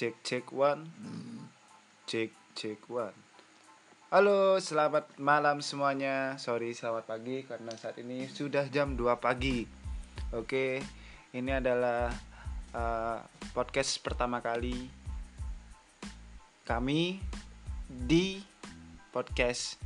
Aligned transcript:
Cek 0.00 0.16
cek 0.24 0.46
one. 0.56 0.88
Cek 2.08 2.32
cek 2.56 2.88
one. 2.88 3.12
Halo, 4.08 4.56
selamat 4.56 5.20
malam 5.20 5.60
semuanya. 5.60 6.40
Sorry, 6.40 6.72
selamat 6.72 7.04
pagi 7.04 7.44
karena 7.44 7.68
saat 7.76 8.00
ini 8.00 8.24
sudah 8.24 8.64
jam 8.72 8.96
2 8.96 9.20
pagi. 9.20 9.68
Oke, 10.32 10.80
ini 11.36 11.52
adalah 11.52 12.08
uh, 12.72 13.20
podcast 13.52 14.00
pertama 14.00 14.40
kali 14.40 14.88
kami 16.64 17.20
di 17.84 18.40
podcast 19.12 19.76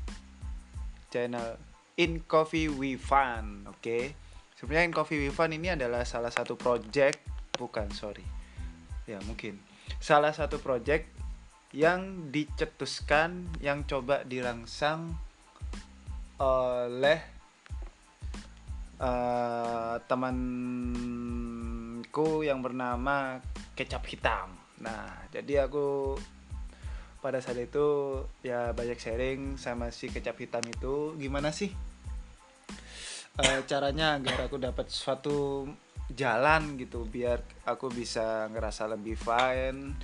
channel 1.10 1.58
In 1.98 2.22
Coffee 2.22 2.70
We 2.70 2.94
Fun. 3.02 3.66
Oke. 3.66 4.14
Sebenarnya 4.54 4.86
In 4.86 4.94
Coffee 4.94 5.26
We 5.26 5.34
Fun 5.34 5.50
ini 5.50 5.74
adalah 5.74 6.06
salah 6.06 6.30
satu 6.30 6.54
project, 6.54 7.18
bukan, 7.58 7.90
sorry. 7.90 8.22
Ya, 9.10 9.18
mungkin. 9.26 9.73
Salah 9.98 10.32
satu 10.32 10.60
project 10.60 11.08
yang 11.74 12.30
dicetuskan 12.30 13.50
yang 13.58 13.82
coba 13.88 14.22
dirangsang 14.22 15.10
oleh 16.38 17.18
uh, 19.02 19.98
temanku 20.06 21.26
yang 22.46 22.62
bernama 22.62 23.42
kecap 23.74 24.06
hitam. 24.06 24.54
Nah, 24.78 25.26
jadi 25.34 25.66
aku 25.66 26.14
pada 27.24 27.40
saat 27.40 27.56
itu 27.56 28.20
ya 28.44 28.76
banyak 28.76 29.00
sharing 29.00 29.56
sama 29.56 29.88
si 29.88 30.12
kecap 30.12 30.36
hitam 30.36 30.60
itu 30.68 31.16
gimana 31.16 31.48
sih 31.48 31.72
uh, 33.40 33.60
caranya 33.64 34.20
agar 34.20 34.44
aku 34.44 34.60
dapat 34.60 34.92
suatu 34.92 35.64
jalan 36.12 36.76
gitu 36.76 37.08
biar 37.08 37.40
aku 37.64 37.88
bisa 37.88 38.48
ngerasa 38.52 38.92
lebih 38.92 39.16
fine 39.16 39.96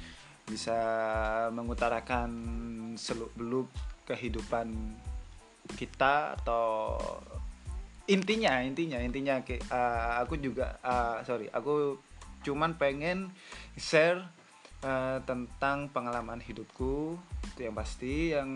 bisa 0.49 0.79
mengutarakan 1.53 2.31
seluk 2.97 3.31
beluk 3.37 3.69
kehidupan 4.09 4.97
kita 5.77 6.35
atau 6.41 6.97
intinya 8.11 8.59
intinya 8.59 8.99
intinya 8.99 9.39
uh, 9.71 10.19
aku 10.25 10.41
juga 10.41 10.81
uh, 10.83 11.23
sorry 11.23 11.47
aku 11.53 12.01
cuman 12.43 12.75
pengen 12.81 13.31
share 13.77 14.25
uh, 14.85 15.19
tentang 15.25 15.93
pengalaman 15.93 16.41
hidupku. 16.41 17.17
Itu 17.53 17.61
yang 17.61 17.77
pasti. 17.77 18.33
Yang 18.33 18.51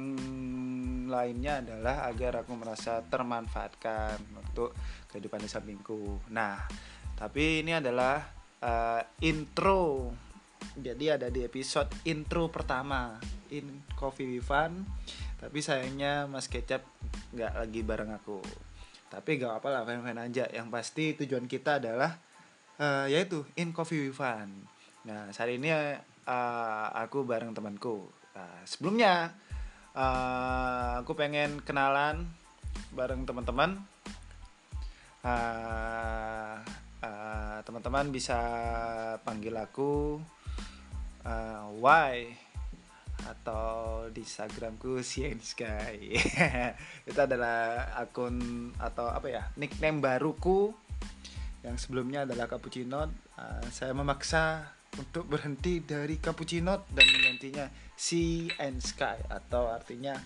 lainnya 1.08 1.60
adalah 1.60 2.08
agar 2.08 2.44
aku 2.44 2.52
merasa 2.56 3.04
termanfaatkan 3.04 4.18
untuk 4.40 4.72
kehidupan 5.12 5.44
di 5.44 5.48
sampingku. 5.50 6.32
Nah 6.32 6.58
tapi 7.14 7.62
ini 7.62 7.72
adalah 7.74 8.20
uh, 8.60 9.02
intro. 9.22 10.10
Jadi 10.74 11.06
ada 11.12 11.28
di 11.30 11.44
episode 11.44 11.90
intro 12.08 12.50
pertama. 12.50 13.20
In 13.54 13.86
Coffee 13.94 14.26
with 14.26 14.46
Fun. 14.48 14.82
Tapi 15.38 15.62
sayangnya 15.62 16.26
Mas 16.26 16.50
Kecap 16.50 16.82
nggak 17.30 17.52
lagi 17.54 17.80
bareng 17.86 18.10
aku. 18.10 18.42
Tapi 19.12 19.38
gak 19.38 19.62
apa 19.62 19.68
lah 19.70 19.82
fan-fan 19.86 20.18
aja. 20.18 20.50
Yang 20.50 20.68
pasti 20.74 21.04
tujuan 21.14 21.46
kita 21.46 21.78
adalah 21.78 22.18
uh, 22.82 23.06
yaitu 23.06 23.46
in 23.54 23.70
Coffee 23.70 24.10
with 24.10 24.18
Fun. 24.18 24.50
Nah 25.06 25.30
saat 25.30 25.54
ini 25.54 25.70
uh, 25.70 26.86
aku 26.90 27.22
bareng 27.22 27.54
temanku. 27.54 28.10
Nah, 28.34 28.66
sebelumnya 28.66 29.30
uh, 29.94 30.98
aku 31.04 31.14
pengen 31.14 31.62
kenalan 31.62 32.26
bareng 32.90 33.22
teman-teman. 33.22 33.78
Uh, 35.22 36.58
uh, 37.04 37.58
teman-teman 37.62 38.08
bisa 38.08 38.38
panggil 39.22 39.54
aku 39.56 40.18
uh, 41.24 41.64
Y 41.80 42.32
atau 43.24 44.04
di 44.12 44.20
Instagramku 44.20 45.00
CN 45.00 45.40
Sky. 45.40 46.12
Itu 47.08 47.18
adalah 47.20 47.88
akun 47.96 48.68
atau 48.76 49.08
apa 49.08 49.28
ya 49.30 49.42
nickname 49.56 50.00
baruku. 50.00 50.72
Yang 51.64 51.88
sebelumnya 51.88 52.28
adalah 52.28 52.44
Cappuccino. 52.44 53.08
Uh, 53.40 53.64
saya 53.72 53.96
memaksa 53.96 54.68
untuk 55.00 55.24
berhenti 55.26 55.80
dari 55.80 56.20
Cappuccino 56.20 56.84
dan 56.92 57.06
menggantinya 57.08 57.66
Sea 57.96 58.52
and 58.60 58.84
Sky 58.84 59.16
atau 59.32 59.72
artinya 59.72 60.16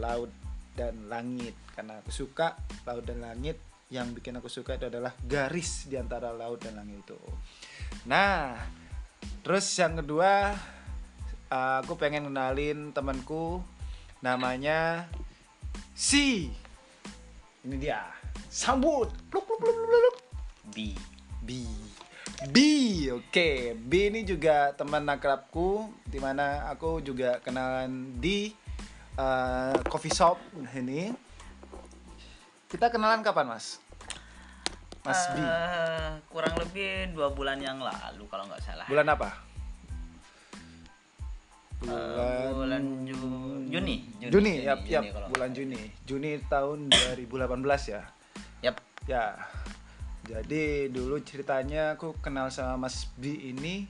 laut 0.00 0.32
dan 0.72 1.08
langit. 1.08 1.52
Karena 1.76 2.00
aku 2.00 2.08
suka 2.08 2.56
laut 2.88 3.04
dan 3.04 3.20
langit 3.20 3.60
yang 3.88 4.12
bikin 4.12 4.36
aku 4.36 4.52
suka 4.52 4.76
itu 4.76 4.88
adalah 4.92 5.16
garis 5.24 5.88
di 5.88 5.96
antara 5.96 6.32
laut 6.32 6.60
dan 6.60 6.76
langit 6.76 7.04
itu. 7.08 7.20
Nah 8.04 8.56
Terus 9.48 9.64
yang 9.80 9.96
kedua 10.04 10.52
aku 11.48 11.96
pengen 11.96 12.28
kenalin 12.28 12.92
temanku 12.92 13.64
namanya 14.20 15.08
si 15.96 16.52
ini 17.64 17.76
dia. 17.80 18.12
Sambut. 18.52 19.08
Pluk, 19.32 19.44
pluk, 19.44 19.56
pluk, 19.60 19.72
pluk, 19.72 19.88
pluk. 19.88 20.16
B. 20.72 20.76
B. 21.40 21.64
B 22.52 22.56
oke. 23.08 23.32
Okay. 23.32 23.72
B 23.72 24.12
ini 24.12 24.20
juga 24.28 24.76
teman 24.76 25.08
akrabku 25.08 25.88
di 26.04 26.20
mana 26.20 26.68
aku 26.68 27.00
juga 27.00 27.40
kenalan 27.40 28.20
di 28.20 28.52
uh, 29.16 29.80
coffee 29.88 30.12
shop 30.12 30.36
ini 30.76 31.08
kita 32.68 32.92
kenalan 32.92 33.24
kapan 33.24 33.48
mas? 33.48 33.80
Mas 35.00 35.24
uh, 35.24 35.32
B 35.32 35.40
kurang 36.28 36.52
lebih 36.60 37.16
dua 37.16 37.32
bulan 37.32 37.56
yang 37.64 37.80
lalu 37.80 38.28
kalau 38.28 38.44
nggak 38.44 38.60
salah. 38.60 38.84
Bulan 38.84 39.08
apa? 39.08 39.28
Bulan, 41.80 41.96
uh, 41.96 42.50
bulan 42.52 42.82
Ju 43.08 43.16
Juni. 43.72 43.72
Juni, 43.72 43.96
Juni, 44.20 44.32
Juni 44.32 44.52
yap, 44.68 44.80
yap, 44.84 45.04
bulan 45.32 45.50
Juni. 45.56 45.80
Juni 46.04 46.42
tahun 46.44 46.92
2018 46.92 47.94
ya? 47.94 48.02
Yap. 48.60 48.76
Ya. 49.08 49.24
Jadi 50.28 50.92
dulu 50.92 51.24
ceritanya 51.24 51.96
aku 51.96 52.20
kenal 52.20 52.52
sama 52.52 52.84
Mas 52.84 53.08
B 53.16 53.32
ini 53.32 53.88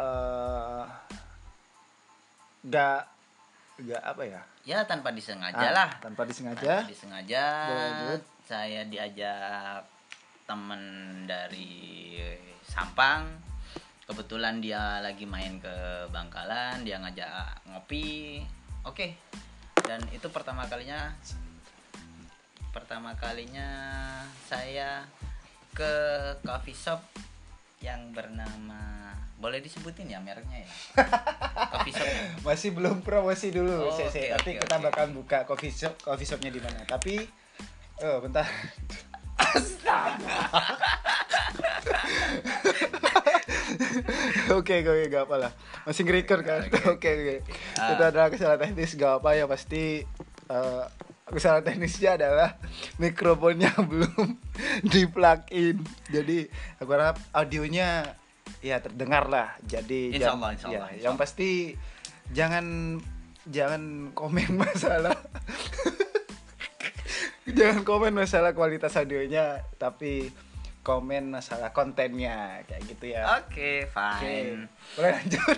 uh, 0.00 0.88
gak 2.64 3.09
gak 3.86 4.02
apa 4.04 4.22
ya? 4.26 4.42
Ya 4.64 4.78
tanpa 4.84 5.10
disengaja 5.14 5.70
ah, 5.70 5.72
lah. 5.72 5.90
tanpa 6.02 6.28
disengaja. 6.28 6.84
Tanpa 6.84 6.92
disengaja. 6.92 7.44
Saya 8.44 8.84
diajak 8.86 9.86
teman 10.44 10.82
dari 11.24 12.18
Sampang. 12.66 13.26
Kebetulan 14.04 14.58
dia 14.58 14.98
lagi 14.98 15.22
main 15.22 15.62
ke 15.62 16.06
Bangkalan 16.10 16.82
dia 16.82 16.98
ngajak 16.98 17.64
ngopi. 17.70 18.42
Oke. 18.84 18.94
Okay. 18.94 19.10
dan 19.80 19.98
itu 20.14 20.28
pertama 20.30 20.68
kalinya 20.70 21.10
pertama 22.70 23.18
kalinya 23.18 23.66
saya 24.46 25.02
ke 25.74 25.92
coffee 26.46 26.76
shop 26.76 27.02
yang 27.82 28.14
bernama 28.14 29.10
boleh 29.40 29.64
disebutin 29.64 30.12
ya 30.12 30.20
mereknya 30.20 30.62
ya 30.62 30.68
coffee 31.72 31.96
shop 31.96 32.08
masih 32.44 32.70
belum 32.76 33.00
promosi 33.00 33.48
dulu 33.48 33.88
oh, 33.88 33.96
okay, 33.96 34.36
nanti 34.36 34.54
okay, 34.54 34.54
kita 34.60 34.76
okay. 34.76 34.84
bakal 34.84 35.04
buka 35.16 35.38
coffee 35.48 35.72
shop 35.72 35.96
coffee 36.04 36.28
shopnya 36.28 36.52
di 36.52 36.60
mana 36.60 36.84
tapi 36.84 37.24
oh 38.04 38.20
bentar 38.20 38.44
Astaga. 39.40 40.36
Oke, 44.50 44.82
oke, 44.82 45.06
gak 45.08 45.24
apa 45.30 45.36
lah. 45.46 45.52
Masih 45.86 46.02
ngerecord 46.02 46.42
kan? 46.42 46.60
Oke, 46.90 47.08
oke. 47.08 47.36
Ah. 47.78 47.94
Itu 47.94 48.02
adalah 48.02 48.28
kesalahan 48.28 48.60
teknis, 48.60 48.98
gak 48.98 49.22
apa 49.22 49.38
ya 49.38 49.46
pasti 49.46 50.02
uh, 50.50 50.84
kesalahan 51.30 51.64
teknisnya 51.64 52.18
adalah 52.18 52.58
mikrofonnya 52.98 53.70
belum 53.90 54.36
di 54.82 55.06
plug 55.06 55.46
in. 55.54 55.78
Jadi 56.10 56.50
aku 56.82 56.90
harap 56.90 57.16
audionya 57.30 58.18
ya 58.58 58.82
terdengar 58.82 59.30
lah. 59.30 59.54
Jadi 59.62 60.14
insya 60.14 60.34
Allah, 60.34 60.50
insya 60.54 60.66
Allah, 60.68 60.88
ya, 60.90 60.94
insya 60.98 61.04
yang 61.06 61.16
pasti 61.16 61.50
jangan 62.34 62.66
jangan 63.48 63.82
komen 64.12 64.50
masalah 64.62 65.16
jangan 67.50 67.82
komen 67.82 68.12
masalah 68.14 68.54
kualitas 68.54 68.94
audionya 68.94 69.64
tapi 69.80 70.30
komen 70.80 71.28
masalah 71.28 71.70
kontennya 71.76 72.64
kayak 72.64 72.82
gitu 72.88 73.04
ya. 73.12 73.36
Oke, 73.36 73.52
okay, 73.52 73.76
fine. 73.92 74.16
Okay. 74.16 74.44
Boleh 74.96 75.10
lanjut. 75.12 75.56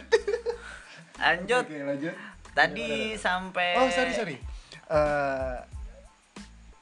lanjut. 1.22 1.64
Oke, 1.64 1.72
okay, 1.78 1.82
lanjut. 1.86 2.14
Tadi 2.52 2.90
ya, 3.14 3.20
sampai 3.22 3.70
Oh, 3.78 3.88
sorry, 3.88 4.12
sorry. 4.12 4.36
Uh, 4.90 5.62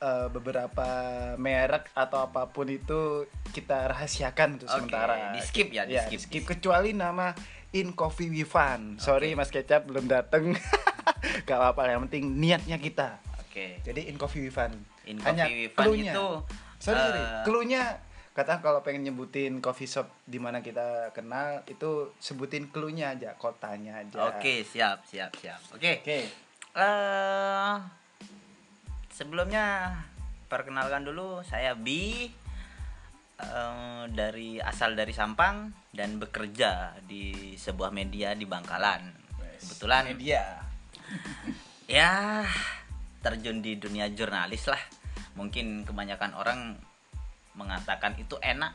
uh, 0.01 0.27
beberapa 0.33 0.89
merek 1.37 1.93
atau 1.93 2.27
apa 2.27 2.49
pun 2.51 2.67
itu 2.67 3.29
kita 3.53 3.93
rahasiakan 3.93 4.59
untuk 4.59 4.69
okay, 4.69 4.77
sementara. 4.81 5.15
Di 5.37 5.41
skip 5.45 5.69
ya, 5.71 5.85
di 5.85 5.95
ya, 5.97 6.09
skip. 6.09 6.21
skip 6.21 6.45
kecuali 6.49 6.97
nama 6.97 7.33
In 7.77 7.95
Coffee 7.95 8.33
with 8.33 8.51
Fun. 8.51 8.99
Sorry 8.99 9.33
okay. 9.33 9.39
Mas 9.39 9.53
Kecap 9.53 9.87
belum 9.87 10.11
dateng. 10.11 10.57
Gak 11.49 11.57
apa-apa, 11.57 11.93
yang 11.93 12.09
penting 12.09 12.41
niatnya 12.41 12.77
kita. 12.81 13.21
Oke. 13.39 13.53
Okay. 13.53 13.71
Jadi 13.87 14.11
In 14.11 14.17
Coffee 14.19 14.43
with 14.43 14.57
Fun. 14.57 14.73
In 15.07 15.21
Coffee 15.21 15.69
with 15.69 15.73
Fun 15.77 15.95
itu 15.95 16.27
sorry, 16.81 16.99
uh, 16.99 17.05
sorry. 17.07 17.23
Keluhnya 17.47 17.83
kata 18.31 18.63
kalau 18.63 18.81
pengen 18.81 19.11
nyebutin 19.11 19.59
coffee 19.59 19.91
shop 19.91 20.07
di 20.23 20.39
mana 20.39 20.63
kita 20.63 21.11
kenal 21.11 21.67
itu 21.67 22.15
sebutin 22.23 22.71
clue-nya 22.71 23.19
aja 23.19 23.35
kotanya 23.35 24.01
aja 24.01 24.33
Oke, 24.33 24.63
siap, 24.63 25.03
siap, 25.03 25.35
siap. 25.35 25.59
Oke. 25.75 25.99
oke 26.01 26.19
eh 26.79 28.00
sebelumnya 29.21 30.01
perkenalkan 30.49 31.05
dulu 31.05 31.45
saya 31.45 31.77
Bi 31.77 32.33
eh, 33.37 34.03
dari 34.09 34.57
asal 34.57 34.97
dari 34.97 35.13
Sampang 35.13 35.69
dan 35.93 36.17
bekerja 36.17 36.97
di 37.05 37.53
sebuah 37.61 37.93
media 37.93 38.33
di 38.33 38.49
Bangkalan. 38.49 39.13
Kebetulan 39.61 40.17
media 40.17 40.57
ya 42.01 42.41
terjun 43.21 43.61
di 43.61 43.77
dunia 43.77 44.09
jurnalis 44.09 44.73
lah. 44.73 44.81
Mungkin 45.37 45.85
kebanyakan 45.85 46.33
orang 46.33 46.81
mengatakan 47.61 48.17
itu 48.17 48.41
enak, 48.41 48.73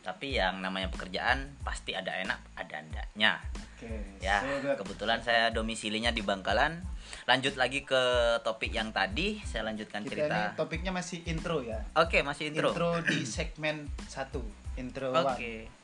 tapi 0.00 0.40
yang 0.40 0.64
namanya 0.64 0.88
pekerjaan 0.88 1.52
pasti 1.60 1.92
ada 1.92 2.16
enak, 2.16 2.40
ada 2.56 2.80
enggaknya. 2.80 3.44
oke 3.76 4.24
Ya, 4.24 4.40
so 4.40 4.72
kebetulan 4.80 5.20
saya 5.20 5.52
domisilinya 5.52 6.16
di 6.16 6.24
Bangkalan. 6.24 6.95
Lanjut 7.26 7.58
lagi 7.58 7.82
ke 7.82 8.02
topik 8.46 8.70
yang 8.70 8.94
tadi, 8.94 9.42
saya 9.42 9.66
lanjutkan 9.66 10.06
kita 10.06 10.30
cerita. 10.30 10.38
ini 10.38 10.54
topiknya 10.54 10.94
masih 10.94 11.26
intro 11.26 11.58
ya 11.58 11.82
Oke, 11.98 12.22
masih 12.22 12.54
intro. 12.54 12.70
di 13.02 13.26
segmen 13.26 13.90
satu 14.06 14.46
intro 14.78 15.10
Oke. 15.10 15.66
one. 15.66 15.74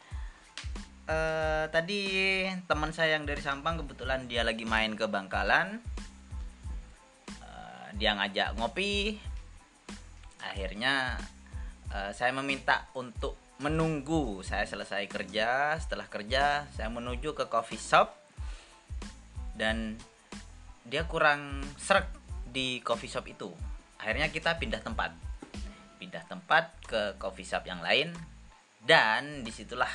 Eh, 1.03 1.65
tadi 1.75 2.01
teman 2.71 2.95
saya 2.95 3.19
yang 3.19 3.27
dari 3.27 3.43
Sampang 3.43 3.75
kebetulan 3.83 4.31
dia 4.31 4.47
lagi 4.47 4.63
main 4.63 4.95
ke 4.95 5.11
Bangkalan. 5.11 5.83
Eh, 7.43 7.87
dia 7.99 8.15
ngajak 8.15 8.55
ngopi. 8.55 9.19
Akhirnya 10.39 11.19
eh, 11.91 12.15
saya 12.15 12.31
meminta 12.31 12.87
untuk 12.95 13.35
menunggu 13.59 14.47
saya 14.47 14.63
selesai 14.63 15.11
kerja. 15.11 15.75
Setelah 15.83 16.07
kerja, 16.07 16.71
saya 16.71 16.87
menuju 16.87 17.35
ke 17.35 17.51
coffee 17.51 17.83
shop 17.83 18.15
dan 19.59 19.99
dia 20.87 21.07
kurang 21.07 21.63
serak 21.79 22.11
di 22.49 22.83
coffee 22.83 23.11
shop 23.11 23.27
itu. 23.31 23.51
Akhirnya 23.99 24.29
kita 24.29 24.59
pindah 24.59 24.83
tempat. 24.83 25.15
Pindah 26.03 26.25
tempat 26.27 26.75
ke 26.87 27.15
coffee 27.17 27.47
shop 27.47 27.65
yang 27.67 27.81
lain 27.81 28.11
dan 28.83 29.47
di 29.47 29.55
situlah 29.55 29.91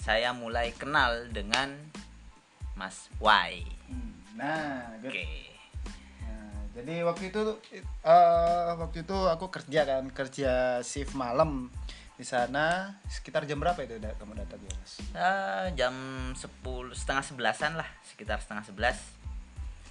saya 0.00 0.32
mulai 0.36 0.72
kenal 0.76 1.28
dengan 1.32 1.72
Mas 2.76 3.08
Y. 3.20 3.64
Nah 4.36 4.96
Oke. 5.00 5.08
good. 5.08 5.28
Nah, 6.24 6.60
jadi 6.76 6.94
waktu 7.04 7.32
itu 7.32 7.40
eh 8.04 8.72
waktu 8.76 9.04
itu 9.04 9.18
aku 9.28 9.46
kerja 9.48 9.80
kan 9.84 10.04
kerja 10.12 10.80
shift 10.84 11.16
malam 11.16 11.68
di 12.20 12.24
sana 12.28 13.00
sekitar 13.08 13.48
jam 13.48 13.56
berapa 13.56 13.80
itu 13.80 13.96
kamu 13.96 14.36
datang 14.36 14.60
ya 14.60 14.72
mas? 14.76 14.92
Eh, 15.16 15.66
jam 15.72 15.94
10 16.36 16.92
setengah 16.92 17.24
sebelasan 17.24 17.80
lah, 17.80 17.88
sekitar 18.04 18.44
setengah 18.44 18.68
sebelas. 18.68 19.19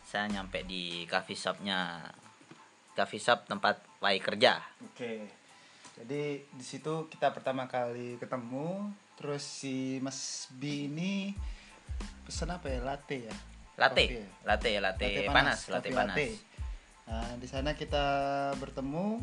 Saya 0.10 0.26
nyampe 0.26 0.66
di 0.66 1.06
coffee 1.06 1.38
shopnya 1.38 2.02
coffee 2.98 3.22
shop 3.22 3.46
tempat 3.46 3.78
Y 4.02 4.18
kerja. 4.18 4.58
Oke. 4.82 5.30
Jadi 6.02 6.50
di 6.50 6.66
situ 6.66 7.06
kita 7.14 7.30
pertama 7.30 7.70
kali 7.70 8.18
ketemu, 8.18 8.90
terus 9.14 9.46
si 9.46 10.02
Mas 10.02 10.50
B 10.58 10.90
ini 10.90 11.38
pesan 12.26 12.50
apa 12.50 12.74
ya 12.74 12.82
latte 12.82 13.30
ya? 13.30 13.36
Latte, 13.78 14.04
Kopi 14.10 14.18
ya? 14.18 14.28
latte, 14.50 14.70
latte, 14.82 15.08
panas, 15.30 15.60
latte 15.70 15.94
kopi 15.94 16.00
panas. 16.02 16.18
Nah, 17.06 17.32
di 17.38 17.48
sana 17.48 17.70
kita 17.78 18.06
bertemu 18.58 19.22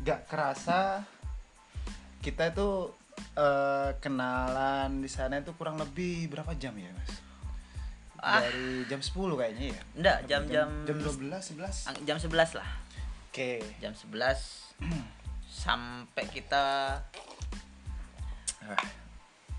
gak 0.00 0.32
kerasa 0.32 1.04
kita 2.24 2.56
itu 2.56 2.88
eh, 3.36 3.90
kenalan 4.00 5.04
di 5.04 5.10
sana 5.12 5.44
itu 5.44 5.52
kurang 5.60 5.76
lebih 5.76 6.32
berapa 6.32 6.56
jam 6.56 6.72
ya, 6.78 6.88
Mas? 6.88 7.31
Ah. 8.22 8.38
Dari 8.38 8.86
jam 8.86 8.98
10 8.98 9.34
kayaknya 9.34 9.66
ya. 9.68 9.82
Enggak, 9.92 10.16
Apa 10.16 10.28
jam-jam 10.28 10.68
jam 10.84 10.96
12 10.96 11.42
11. 11.50 11.76
ang- 11.84 12.02
jam 12.02 12.16
11 12.16 12.50
lah. 12.54 12.68
Oke. 13.26 13.58
Jam 13.76 13.92
11 13.92 14.38
sampai 15.62 16.24
kita 16.26 16.64
Ah, 18.62 18.78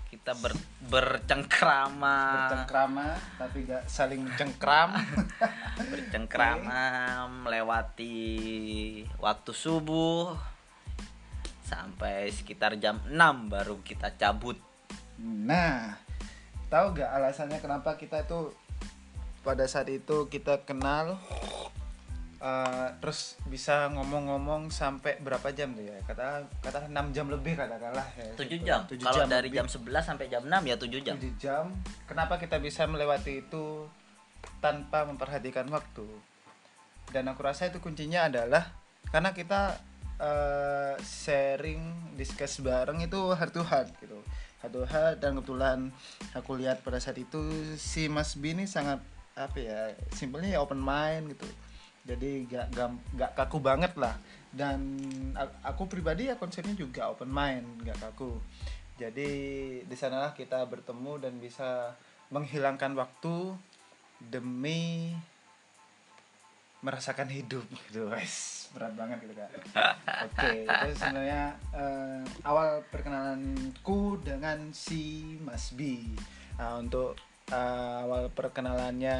kita 0.06 0.32
ber, 0.32 0.56
bercengkrama 0.80 2.16
bercengkrama 2.48 3.06
tapi 3.36 3.68
gak 3.68 3.84
saling 3.84 4.24
mencengkram. 4.24 4.96
bercengkrama 5.92 6.80
melewati 7.28 8.16
waktu 9.18 9.52
subuh 9.52 10.32
sampai 11.62 12.28
sekitar 12.30 12.76
jam 12.76 12.96
6 13.04 13.12
baru 13.46 13.80
kita 13.80 14.14
cabut 14.14 14.56
Nah, 15.16 15.94
tahu 16.74 16.98
gak 16.98 17.10
alasannya 17.14 17.62
kenapa 17.62 17.94
kita 17.94 18.26
itu 18.26 18.50
pada 19.46 19.62
saat 19.70 19.86
itu 19.86 20.26
kita 20.26 20.66
kenal 20.66 21.14
eh, 22.42 22.88
terus 22.98 23.38
bisa 23.46 23.86
ngomong-ngomong 23.94 24.74
sampai 24.74 25.22
berapa 25.22 25.54
jam 25.54 25.70
tuh 25.78 25.86
ya? 25.86 25.94
Kata 26.02 26.42
kata 26.58 26.90
6 26.90 27.14
jam 27.14 27.30
lebih 27.30 27.54
katakanlah 27.54 28.04
ya. 28.18 28.26
7 28.34 28.66
jam. 28.66 28.80
Tujuh 28.90 29.06
Kalau 29.06 29.24
dari 29.30 29.48
lebih. 29.48 29.62
jam 29.62 29.66
11 29.70 30.02
sampai 30.02 30.26
jam 30.26 30.42
6 30.42 30.50
ya 30.66 30.76
7 30.76 31.06
jam. 31.06 31.16
7 31.16 31.38
jam. 31.38 31.64
Kenapa 32.10 32.42
kita 32.42 32.58
bisa 32.58 32.90
melewati 32.90 33.46
itu 33.46 33.86
tanpa 34.58 35.06
memperhatikan 35.06 35.70
waktu? 35.70 36.04
Dan 37.14 37.30
aku 37.30 37.46
rasa 37.46 37.70
itu 37.70 37.78
kuncinya 37.78 38.26
adalah 38.26 38.74
karena 39.14 39.30
kita 39.30 39.78
eh, 40.18 40.94
sharing, 41.00 42.16
discuss 42.18 42.58
bareng 42.58 42.98
itu 43.04 43.20
heart 43.36 43.52
to 43.54 43.62
heart 43.62 43.88
gitu. 44.02 44.18
To 44.72 44.88
heart 44.88 45.20
dan 45.20 45.36
kebetulan 45.36 45.92
aku 46.32 46.56
lihat 46.56 46.80
pada 46.80 46.96
saat 46.96 47.20
itu 47.20 47.40
si 47.76 48.08
Mas 48.08 48.32
B 48.38 48.56
ini 48.56 48.64
sangat 48.64 49.02
apa 49.36 49.58
ya, 49.60 49.92
simpelnya 50.14 50.56
ya 50.56 50.60
open 50.64 50.80
mind 50.80 51.36
gitu. 51.36 51.48
Jadi 52.04 52.48
gak, 52.48 52.72
gam- 52.72 53.00
gak 53.16 53.32
kaku 53.36 53.60
banget 53.60 53.92
lah 53.96 54.16
dan 54.52 54.80
aku 55.64 55.88
pribadi 55.88 56.28
ya 56.28 56.36
konsepnya 56.40 56.76
juga 56.76 57.12
open 57.12 57.28
mind, 57.28 57.84
gak 57.84 57.98
kaku. 58.00 58.40
Jadi 58.94 59.30
di 59.82 59.96
sanalah 59.98 60.32
kita 60.32 60.62
bertemu 60.64 61.18
dan 61.18 61.36
bisa 61.42 61.92
menghilangkan 62.30 62.94
waktu 62.94 63.58
demi 64.22 65.12
merasakan 66.84 67.32
hidup 67.32 67.64
gitu 67.88 68.08
guys 68.12 68.63
berat 68.74 68.92
banget 68.98 69.22
gitu 69.22 69.34
kak. 69.38 69.50
Oke 70.26 70.66
itu 70.66 70.88
sebenarnya 70.98 71.54
eh, 71.72 72.20
awal 72.42 72.82
perkenalanku 72.90 74.18
dengan 74.20 74.74
si 74.74 75.38
Mas 75.40 75.70
B. 75.72 76.02
Nah, 76.58 76.82
untuk 76.82 77.14
eh, 77.48 77.94
awal 78.04 78.28
perkenalannya 78.34 79.18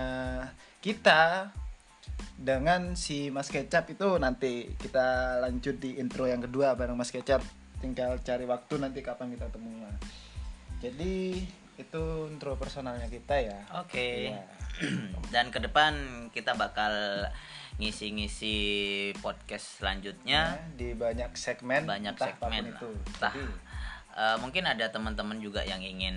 kita 0.83 1.55
dengan 2.35 2.99
si 2.99 3.33
Mas 3.33 3.49
Kecap 3.49 3.89
itu 3.95 4.19
nanti 4.21 4.75
kita 4.77 5.39
lanjut 5.41 5.81
di 5.81 5.97
intro 5.97 6.27
yang 6.27 6.43
kedua 6.43 6.75
bareng 6.75 6.99
Mas 6.99 7.15
Kecap. 7.15 7.41
Tinggal 7.79 8.19
cari 8.21 8.45
waktu 8.45 8.75
nanti 8.81 9.01
kapan 9.01 9.33
kita 9.33 9.49
temuan 9.53 9.93
jadi 10.85 11.41
itu 11.81 12.03
intro 12.29 12.61
personalnya 12.61 13.09
kita 13.09 13.41
ya. 13.41 13.59
Oke. 13.81 14.29
Iya. 14.29 14.45
Dan 15.33 15.49
ke 15.49 15.65
depan 15.65 16.29
kita 16.31 16.53
bakal 16.61 16.93
ngisi-ngisi 17.77 18.57
podcast 19.19 19.79
selanjutnya 19.79 20.55
Ya, 20.55 20.63
di 20.73 20.95
banyak 20.95 21.35
segmen 21.35 21.83
banyak 21.85 22.15
entah 22.15 22.31
segmen 22.31 22.63
itu 22.69 22.89
Entah, 23.09 23.33
Jadi, 23.33 23.51
eh, 24.15 24.37
mungkin 24.39 24.63
ada 24.65 24.87
teman-teman 24.89 25.39
juga 25.39 25.61
yang 25.61 25.81
ingin 25.81 26.15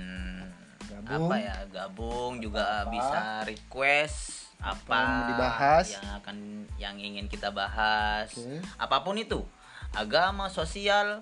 Gabung. 0.87 1.27
apa 1.27 1.35
ya 1.35 1.55
gabung 1.67 2.33
juga 2.39 2.83
Apa. 2.83 2.89
bisa 2.89 3.19
request 3.43 4.47
apa 4.57 4.97
yang 4.97 5.29
dibahas. 5.29 5.85
yang 5.91 6.07
akan 6.15 6.37
yang 6.75 6.95
ingin 6.95 7.25
kita 7.25 7.49
bahas 7.49 8.33
Oke. 8.33 8.57
apa 8.75 8.97
pun 9.01 9.13
itu 9.13 9.41
agama 9.91 10.47
sosial 10.47 11.21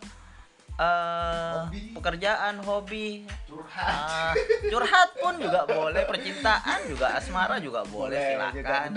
eh, 0.74 1.56
Hobi. 1.58 1.92
pekerjaan 1.92 2.60
hobi 2.60 3.24
curhat 3.46 3.88
ah, 4.06 4.32
curhat 4.64 5.10
pun 5.18 5.36
juga 5.38 5.64
boleh 5.66 6.04
percintaan 6.04 6.80
juga 6.86 7.16
asmara 7.16 7.56
juga 7.58 7.84
boleh, 7.86 8.36
juga 8.36 8.52
silakan. 8.52 8.92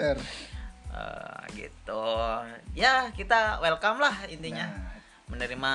Eh, 0.88 1.42
gitu 1.52 2.04
ya 2.72 3.12
kita 3.12 3.60
welcome 3.60 4.00
lah 4.00 4.24
intinya 4.26 4.66
Nah, 4.68 4.96
menerima 5.28 5.72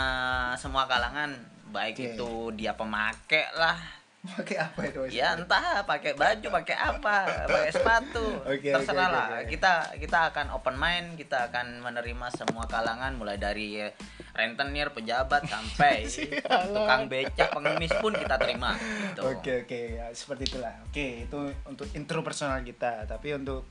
semua 0.58 0.90
kalangan 0.90 1.38
baik 1.70 1.94
Oke. 1.94 2.06
itu 2.18 2.32
dia 2.58 2.74
pemakai 2.74 3.54
lah 3.54 3.78
pakai 4.24 4.56
apa 4.56 4.82
itu 4.88 5.00
ya 5.20 5.36
entah 5.36 5.84
pakai 5.84 6.16
baju 6.16 6.48
pakai 6.64 6.78
apa 6.80 7.44
pakai 7.44 7.72
sepatu 7.76 8.24
Oke, 8.56 8.72
terserah 8.72 9.12
oke, 9.12 9.16
lah 9.20 9.28
oke, 9.28 9.38
oke. 9.44 9.50
kita 9.52 9.74
kita 10.00 10.20
akan 10.32 10.46
open 10.56 10.76
mind 10.80 11.08
kita 11.20 11.52
akan 11.52 11.84
menerima 11.84 12.28
semua 12.34 12.66
kalangan 12.66 13.14
mulai 13.20 13.36
dari 13.36 13.84
eh, 13.84 13.92
rentenir 14.34 14.90
pejabat 14.96 15.46
sampai 15.46 16.10
Sialan. 16.10 16.72
tukang 16.76 17.04
becak 17.06 17.54
pengemis 17.54 17.94
pun 18.02 18.18
kita 18.18 18.36
terima 18.42 18.74
gitu. 18.80 19.22
Oke 19.30 19.68
oke 19.68 19.80
ya, 20.02 20.10
seperti 20.10 20.50
itulah. 20.50 20.74
Oke 20.90 21.30
itu 21.30 21.40
untuk 21.70 21.86
intro 21.94 22.26
personal 22.26 22.66
kita. 22.66 23.06
Tapi 23.06 23.38
untuk 23.38 23.70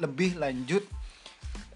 lebih 0.00 0.38
lanjut 0.38 0.84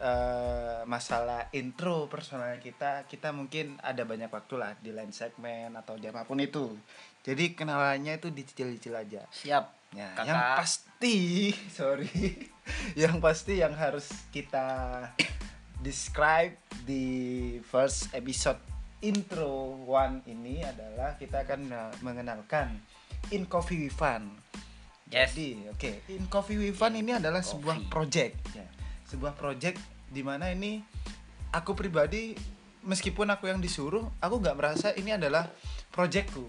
eh, 0.01 0.83
masalah 0.87 1.51
intro 1.55 2.07
personal 2.07 2.57
kita 2.63 3.07
kita 3.07 3.35
mungkin 3.35 3.79
ada 3.83 4.03
banyak 4.07 4.31
waktu 4.31 4.55
lah 4.57 4.73
di 4.79 4.95
lain 4.95 5.11
segmen 5.11 5.75
atau 5.75 5.99
di 5.99 6.09
apa 6.09 6.25
pun 6.25 6.39
itu 6.39 6.75
jadi 7.27 7.53
kenalannya 7.53 8.17
itu 8.19 8.33
dicicil-cicil 8.33 8.95
aja 8.95 9.23
Siap. 9.29 9.79
Ya, 9.97 10.13
Kakak. 10.13 10.29
yang 10.29 10.43
pasti, 10.61 11.17
sorry, 11.81 12.13
yang 12.93 13.25
pasti 13.25 13.57
yang 13.57 13.73
harus 13.73 14.13
kita 14.29 14.69
describe 15.81 16.61
di 16.85 17.57
first 17.65 18.13
episode 18.13 18.61
intro 19.01 19.79
one 19.87 20.21
ini 20.27 20.61
adalah 20.67 21.15
kita 21.17 21.47
akan 21.47 21.61
uh, 21.71 21.93
mengenalkan 22.03 22.83
In 23.31 23.47
Coffee 23.47 23.87
with 23.87 23.95
Fun. 23.95 24.29
Yes. 25.09 25.33
Jadi, 25.33 25.67
oke, 25.73 25.91
In 26.13 26.25
Coffee 26.29 26.61
with 26.61 26.77
Fun 26.77 26.93
ini 26.93 27.17
adalah 27.17 27.41
Coffee. 27.41 27.57
sebuah 27.57 27.77
project, 27.89 28.35
ya, 28.53 28.67
sebuah 29.09 29.33
project 29.35 29.81
di 30.09 30.21
mana 30.21 30.53
ini 30.53 30.85
aku 31.53 31.73
pribadi 31.73 32.37
meskipun 32.85 33.29
aku 33.33 33.49
yang 33.49 33.61
disuruh, 33.61 34.05
aku 34.21 34.41
nggak 34.41 34.57
merasa 34.57 34.89
ini 34.93 35.17
adalah 35.17 35.49
projectku. 35.93 36.45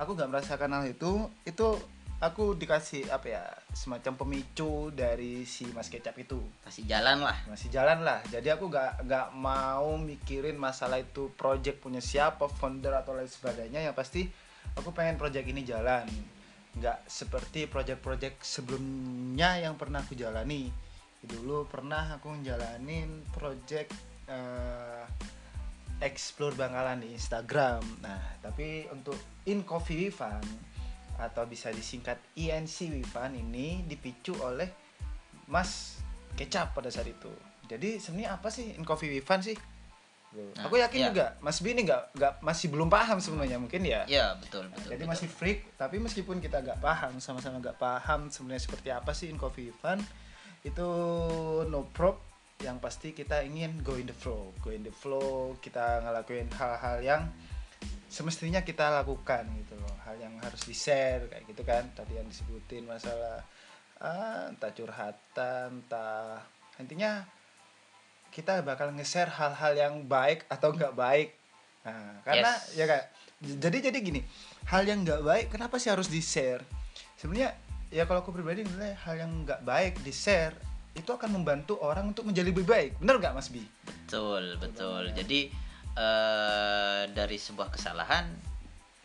Aku 0.00 0.16
nggak 0.16 0.30
merasakan 0.32 0.72
hal 0.72 0.84
itu. 0.88 1.28
Itu 1.44 1.76
aku 2.22 2.54
dikasih 2.54 3.10
apa 3.10 3.26
ya 3.26 3.42
semacam 3.74 4.14
pemicu 4.14 4.94
dari 4.94 5.42
si 5.42 5.66
Mas 5.74 5.90
Kecap 5.90 6.14
itu 6.22 6.38
Kasih 6.62 6.86
jalan 6.86 7.18
lah. 7.18 7.34
masih 7.50 7.66
jalan 7.66 8.06
lah 8.06 8.22
jadi 8.30 8.54
aku 8.54 8.70
nggak 8.70 9.10
nggak 9.10 9.26
mau 9.34 9.98
mikirin 9.98 10.54
masalah 10.54 11.02
itu 11.02 11.34
project 11.34 11.82
punya 11.82 11.98
siapa 11.98 12.46
founder 12.46 12.94
atau 12.94 13.18
lain 13.18 13.26
sebagainya 13.26 13.82
yang 13.82 13.94
pasti 13.98 14.30
aku 14.78 14.94
pengen 14.94 15.18
project 15.18 15.50
ini 15.50 15.66
jalan 15.66 16.06
nggak 16.72 17.04
seperti 17.04 17.68
project-project 17.68 18.40
sebelumnya 18.40 19.60
yang 19.60 19.76
pernah 19.76 20.00
aku 20.00 20.16
jalani 20.16 20.72
dulu 21.22 21.68
pernah 21.68 22.18
aku 22.18 22.34
ngejalanin 22.40 23.22
project 23.30 23.94
eh, 24.26 25.04
explore 26.02 26.56
Bangkalan 26.58 27.04
di 27.04 27.14
Instagram 27.14 27.84
nah 28.02 28.18
tapi 28.42 28.88
untuk 28.90 29.16
in 29.46 29.62
coffee 29.62 30.08
with 30.08 30.16
Fun 30.16 30.72
atau 31.20 31.44
bisa 31.46 31.68
disingkat 31.70 32.18
INC 32.34 32.90
Wifan 32.90 33.36
ini 33.36 33.84
dipicu 33.84 34.34
oleh 34.40 34.66
Mas 35.46 36.00
Kecap 36.32 36.72
pada 36.72 36.88
saat 36.88 37.12
itu. 37.12 37.28
Jadi 37.68 38.00
sebenarnya 38.00 38.40
apa 38.40 38.48
sih 38.48 38.72
in 38.72 38.88
coffee 38.88 39.12
with 39.12 39.24
fun 39.28 39.44
sih? 39.44 39.52
Nah, 40.32 40.64
aku 40.64 40.80
yakin 40.80 41.00
iya. 41.04 41.08
juga 41.12 41.26
Mas 41.44 41.60
B 41.60 41.76
ini 41.76 41.84
nggak 41.84 42.16
nggak 42.16 42.32
masih 42.40 42.72
belum 42.72 42.88
paham 42.88 43.20
sebenarnya 43.20 43.60
mungkin 43.60 43.84
ya. 43.84 44.08
Iya, 44.08 44.40
betul, 44.40 44.72
betul. 44.72 44.96
Jadi 44.96 45.04
betul. 45.04 45.12
masih 45.12 45.28
freak, 45.28 45.76
tapi 45.76 46.00
meskipun 46.00 46.40
kita 46.40 46.64
nggak 46.64 46.80
paham, 46.80 47.20
sama-sama 47.20 47.60
nggak 47.60 47.76
paham 47.76 48.32
sebenarnya 48.32 48.62
seperti 48.64 48.88
apa 48.88 49.12
sih 49.12 49.28
in 49.28 49.36
coffee 49.36 49.68
fun, 49.76 50.00
itu 50.64 50.88
no 51.68 51.84
prob. 51.92 52.16
Yang 52.62 52.78
pasti 52.78 53.08
kita 53.10 53.42
ingin 53.42 53.82
go 53.82 53.98
in 53.98 54.06
the 54.06 54.14
flow, 54.16 54.54
go 54.62 54.70
in 54.70 54.86
the 54.86 54.94
flow, 54.94 55.58
kita 55.58 56.00
ngelakuin 56.06 56.46
hal-hal 56.54 57.02
yang 57.02 57.22
semestinya 58.06 58.62
kita 58.62 58.88
lakukan 59.02 59.48
gitu 59.58 59.74
loh, 59.82 59.96
hal 60.06 60.14
yang 60.16 60.32
harus 60.40 60.62
di 60.64 60.72
share 60.72 61.28
kayak 61.28 61.44
gitu 61.50 61.62
kan. 61.66 61.84
Tadi 61.92 62.16
yang 62.16 62.28
disebutin 62.30 62.86
masalah 62.86 63.42
ah, 63.98 64.48
entah 64.48 64.72
curhatan, 64.72 65.84
entah 65.84 66.40
intinya 66.78 67.26
kita 68.32 68.64
bakal 68.64 68.88
nge-share 68.96 69.28
hal-hal 69.28 69.72
yang 69.76 69.94
baik 70.08 70.48
atau 70.48 70.72
nggak 70.72 70.96
baik. 70.96 71.36
Nah, 71.84 72.24
karena 72.24 72.50
Yes. 72.56 72.78
ya 72.78 72.84
kak, 72.88 73.04
jadi 73.60 73.92
jadi 73.92 73.98
gini, 74.00 74.20
hal 74.72 74.82
yang 74.88 75.04
nggak 75.04 75.22
baik 75.22 75.46
kenapa 75.52 75.76
sih 75.76 75.92
harus 75.92 76.08
di-share? 76.08 76.64
Sebenarnya 77.20 77.52
ya 77.92 78.08
kalau 78.08 78.24
aku 78.24 78.32
pribadi 78.32 78.64
nilai 78.64 78.96
hal 79.04 79.20
yang 79.20 79.44
nggak 79.44 79.60
baik 79.62 80.00
di-share 80.00 80.56
itu 80.96 81.08
akan 81.12 81.36
membantu 81.36 81.76
orang 81.84 82.12
untuk 82.12 82.24
menjadi 82.24 82.48
lebih 82.48 82.64
baik. 82.64 82.96
Bener 82.98 83.20
nggak 83.20 83.36
Mas 83.36 83.52
Bi? 83.52 83.62
Betul, 83.84 84.56
betul. 84.56 85.12
Jadi 85.12 85.52
eh 85.92 87.02
dari 87.12 87.36
sebuah 87.36 87.68
kesalahan 87.68 88.32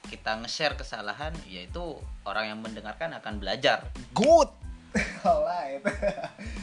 kita 0.07 0.39
nge-share 0.39 0.79
kesalahan 0.79 1.35
yaitu 1.51 1.83
orang 2.23 2.55
yang 2.55 2.59
mendengarkan 2.63 3.11
akan 3.19 3.43
belajar. 3.43 3.83
Good. 4.15 4.47
Alright. 5.27 5.83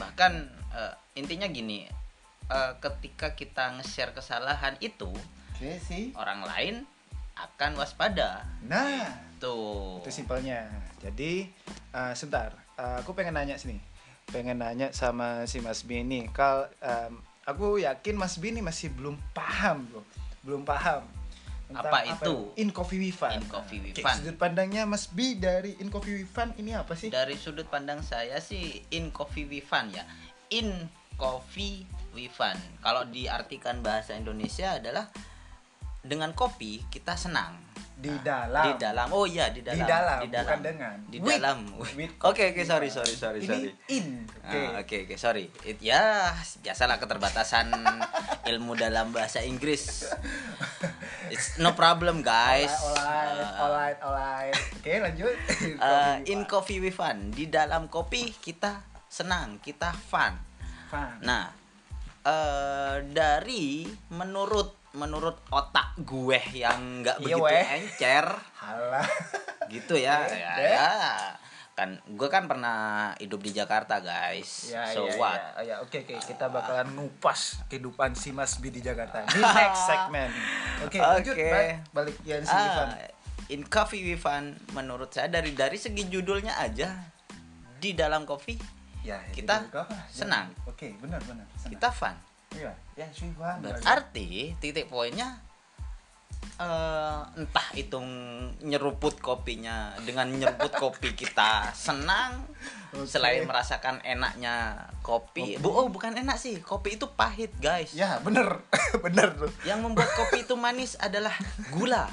Bahkan 0.01 0.33
eh, 0.73 0.93
intinya 1.21 1.45
gini, 1.45 1.85
eh, 2.51 2.73
ketika 2.81 3.33
kita 3.33 3.77
nge-share 3.79 4.13
kesalahan 4.13 4.75
itu 4.83 5.11
Oke 5.55 5.79
sih. 5.81 6.11
orang 6.19 6.45
lain 6.45 6.75
akan 7.35 7.75
waspada. 7.79 8.47
Nah, 8.63 9.11
Tuh. 9.43 9.99
itu 10.03 10.11
simpelnya. 10.11 10.71
Jadi 11.03 11.51
eh, 11.95 12.13
sebentar, 12.15 12.65
Eh, 12.75 12.97
aku 12.99 13.15
pengen 13.15 13.39
nanya 13.39 13.55
sini. 13.55 13.79
Pengen 14.27 14.59
nanya 14.59 14.91
sama 14.91 15.47
si 15.47 15.63
Mas 15.63 15.87
B 15.87 16.03
ini. 16.03 16.27
Kal 16.35 16.67
em, 16.83 17.23
aku 17.47 17.79
yakin 17.79 18.19
Mas 18.19 18.35
B 18.43 18.51
ini 18.51 18.67
masih 18.67 18.91
belum 18.91 19.15
paham, 19.31 19.87
Bro. 19.87 20.03
Belum 20.43 20.63
paham. 20.67 21.07
tentang 21.65 21.87
Apa 21.87 21.99
itu? 22.05 22.51
In 22.61 22.75
Coffee 22.75 22.99
with 22.99 23.15
Fun. 23.15 23.39
In 23.39 23.47
Coffee 23.47 23.79
with 23.79 23.97
Fun. 24.03 24.19
Sudut 24.19 24.37
pandangnya 24.37 24.85
Mas 24.85 25.07
B 25.07 25.39
dari 25.39 25.79
In 25.79 25.87
Coffee 25.89 26.19
with 26.19 26.29
Fun 26.29 26.51
ini 26.59 26.75
apa 26.75 26.99
sih? 26.99 27.09
Dari 27.15 27.39
sudut 27.39 27.71
pandang 27.71 28.03
saya 28.03 28.43
sih 28.43 28.83
in 28.91 29.15
coffee 29.15 29.47
with 29.49 29.65
fun 29.65 29.89
ya. 29.95 30.03
In 30.53 30.91
coffee 31.15 31.87
with 32.15 32.31
fun. 32.31 32.55
Kalau 32.79 33.05
diartikan 33.05 33.79
bahasa 33.81 34.15
Indonesia 34.15 34.75
adalah 34.75 35.11
dengan 36.01 36.31
kopi 36.33 36.87
kita 36.87 37.15
senang. 37.15 37.59
Di 37.95 38.11
Nah, 38.11 38.21
dalam. 38.21 38.65
Di 38.67 38.73
dalam. 38.77 39.07
Oh 39.11 39.23
iya, 39.23 39.49
di 39.49 39.63
dalam. 39.63 39.79
Di 39.79 39.87
dalam, 39.87 40.19
bukan 40.27 40.61
dengan. 40.61 40.97
Di 41.07 41.19
With- 41.19 41.39
dalam. 41.39 41.59
Oke, 42.23 42.51
oke, 42.51 42.63
sorry, 42.63 42.89
sorry, 42.89 43.15
sorry, 43.15 43.39
Ini 43.39 43.49
sorry. 43.49 43.71
in. 43.89 44.07
Oke. 44.43 44.59
Ah, 44.61 44.71
Oke, 44.79 44.97
oke, 45.05 45.15
sorry. 45.17 45.47
It, 45.63 45.79
ya, 45.81 46.29
biasalah 46.61 46.99
keterbatasan 46.99 47.71
ilmu 48.51 48.75
dalam 48.75 49.09
bahasa 49.09 49.41
Inggris. 49.41 50.11
It's 51.33 51.57
no 51.57 51.73
problem, 51.73 52.21
guys. 52.21 52.69
Alright, 52.69 53.41
Ah, 53.41 53.63
alright, 53.63 53.99
alright. 54.01 54.57
Oke, 54.75 54.93
lanjut. 55.01 55.37
Uh, 55.81 56.21
in 56.25 56.45
coffee 56.45 56.79
with 56.79 56.93
fun 56.93 57.31
di 57.31 57.47
dalam 57.47 57.87
kopi 57.87 58.31
kita 58.33 58.85
senang 59.07 59.59
kita 59.59 59.91
fun 59.93 60.33
Fun. 60.87 61.19
nah 61.21 61.51
eh 62.25 62.95
dari 63.07 63.85
menurut 64.11 64.81
menurut 64.95 65.37
otak 65.51 65.99
gue 66.01 66.39
yang 66.55 67.03
nggak 67.03 67.19
Iya, 67.19 67.37
begitu 67.37 67.45
weh. 67.45 67.65
encer 67.77 68.27
Halah. 68.57 69.07
gitu 69.67 69.95
ya 69.95 70.23
ya, 70.25 70.53
ya. 70.57 70.89
kan 71.75 71.99
gue 72.07 72.29
kan 72.29 72.47
pernah 72.47 73.11
hidup 73.19 73.43
di 73.43 73.51
Jakarta 73.51 73.99
guys 73.99 74.71
Ya, 74.71 74.87
so 74.87 75.05
ya, 75.05 75.19
what 75.19 75.41
ya, 75.59 75.63
ya. 75.65 75.77
Oke, 75.83 76.01
oke. 76.01 76.15
Kita 76.17 76.47
bakalan 76.47 76.95
ngupas 76.95 77.67
kehidupan 77.67 78.15
si 78.15 78.31
Mas 78.31 78.57
B 78.57 78.71
di 78.71 78.79
Jakarta. 78.79 79.27
Di 79.27 79.43
next 79.59 79.83
segment. 79.83 80.31
Oke, 80.81 81.03
lanjut. 81.03 81.35
Oke. 81.35 81.49
Balik, 81.51 81.77
balik 81.91 82.17
ya 82.23 82.37
si 82.41 82.55
Ivan. 82.55 82.89
Ah, 82.89 83.11
in 83.51 83.67
coffee 83.67 84.01
with 84.01 84.23
fun 84.23 84.55
menurut 84.71 85.11
saya 85.11 85.27
dari 85.27 85.51
dari 85.51 85.75
segi 85.75 86.07
judulnya 86.07 86.55
aja 86.57 86.95
di 87.77 87.93
dalam 87.93 88.23
kopi 88.23 88.55
Ya, 89.05 89.21
ya, 89.21 89.33
kita 89.37 89.69
gitu. 89.69 89.85
Senang. 90.09 90.49
Ya, 90.49 90.65
Oke, 90.65 90.97
benar, 90.97 91.21
benar. 91.29 91.45
Senang. 91.61 91.73
kita 91.77 91.89
fun 91.93 92.17
Iya. 92.55 92.73
Ya, 92.95 93.07
Ivan. 93.11 93.57
Berarti 93.67 94.55
titik 94.63 94.87
poinnya 94.87 95.44
eh 96.61 97.21
entah 97.41 97.69
itu 97.75 97.99
nyeruput 98.63 99.19
kopinya 99.19 99.93
dengan 100.05 100.31
nyeruput 100.31 100.73
kopi 100.77 101.13
kita 101.19 101.75
senang 101.75 102.47
Oke. 102.95 103.11
selain 103.11 103.43
merasakan 103.43 103.99
enaknya 104.07 104.87
kopi. 105.03 105.59
Bu, 105.59 105.75
oh 105.75 105.87
bukan 105.91 106.15
enak 106.15 106.39
sih, 106.39 106.63
kopi 106.63 106.95
itu 106.95 107.11
pahit, 107.11 107.51
guys. 107.59 107.91
Ya, 107.91 108.23
bener. 108.23 108.63
bener 109.05 109.35
tuh. 109.35 109.51
Yang 109.67 109.79
membuat 109.83 110.11
kopi 110.15 110.47
itu 110.47 110.55
manis 110.55 110.95
adalah 111.03 111.35
gula. 111.75 112.07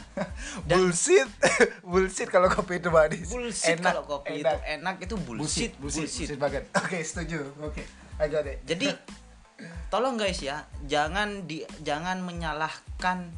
Dan 0.65 0.77
bullshit. 0.89 1.29
bullshit 1.91 2.27
kalau 2.33 2.49
kopi 2.49 2.81
itu 2.81 2.89
manis. 2.89 3.29
bullshit 3.29 3.77
Enak, 3.77 3.93
kalau 3.93 4.03
kopi 4.09 4.41
enak. 4.41 4.57
itu 4.57 4.57
enak 4.81 4.95
itu 5.05 5.15
bullshit, 5.21 5.71
bullshit, 5.77 6.05
bullshit, 6.09 6.33
bullshit. 6.33 6.39
banget. 6.41 6.63
Oke, 6.73 6.97
setuju. 7.05 7.39
Oke. 7.61 7.85
Ayo 8.17 8.41
deh. 8.41 8.57
Jadi 8.65 8.89
tolong 9.93 10.17
guys 10.17 10.41
ya, 10.41 10.65
jangan 10.89 11.45
di 11.45 11.61
jangan 11.85 12.25
menyalahkan 12.25 13.29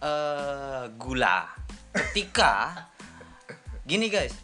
eh, 0.00 0.84
gula. 0.96 1.48
Ketika 1.90 2.86
gini 3.84 4.06
guys, 4.08 4.34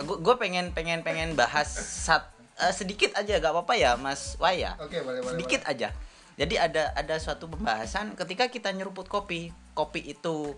gue 0.00 0.34
pengen 0.38 0.72
pengen 0.72 1.04
pengen 1.04 1.36
bahas 1.36 1.68
sat, 1.70 2.24
eh, 2.60 2.72
sedikit 2.72 3.12
aja 3.16 3.40
gak 3.40 3.52
apa-apa 3.52 3.74
ya 3.76 3.94
Mas 4.00 4.36
Waya. 4.40 4.76
Oke, 4.80 5.00
boleh, 5.04 5.20
boleh. 5.20 5.36
sedikit 5.36 5.64
aja. 5.68 5.92
Jadi 6.40 6.56
ada 6.56 6.96
ada 6.96 7.14
suatu 7.20 7.52
pembahasan 7.52 8.16
ketika 8.16 8.48
kita 8.48 8.72
nyeruput 8.72 9.04
kopi, 9.12 9.52
kopi 9.76 10.16
itu 10.16 10.56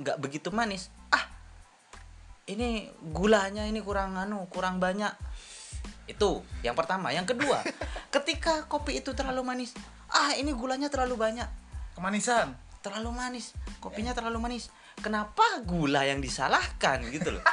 nggak 0.00 0.16
begitu 0.24 0.48
manis. 0.48 0.88
Ah, 1.12 1.28
ini 2.48 2.88
gulanya 3.12 3.68
ini 3.68 3.84
kurang 3.84 4.16
anu, 4.16 4.48
kurang 4.48 4.80
banyak. 4.80 5.12
Itu 6.08 6.40
yang 6.64 6.72
pertama. 6.72 7.12
Yang 7.12 7.36
kedua, 7.36 7.60
ketika 8.14 8.64
kopi 8.72 9.04
itu 9.04 9.12
terlalu 9.12 9.44
manis, 9.44 9.76
ah 10.08 10.32
ini 10.32 10.48
gulanya 10.56 10.88
terlalu 10.88 11.20
banyak, 11.20 11.48
Kemanisan. 11.98 12.54
Terlalu 12.80 13.10
manis, 13.14 13.54
kopinya 13.82 14.14
terlalu 14.14 14.38
manis. 14.38 14.70
Kenapa 14.98 15.62
gula 15.62 16.02
yang 16.06 16.18
disalahkan 16.18 17.02
gitu 17.10 17.34
loh? 17.38 17.44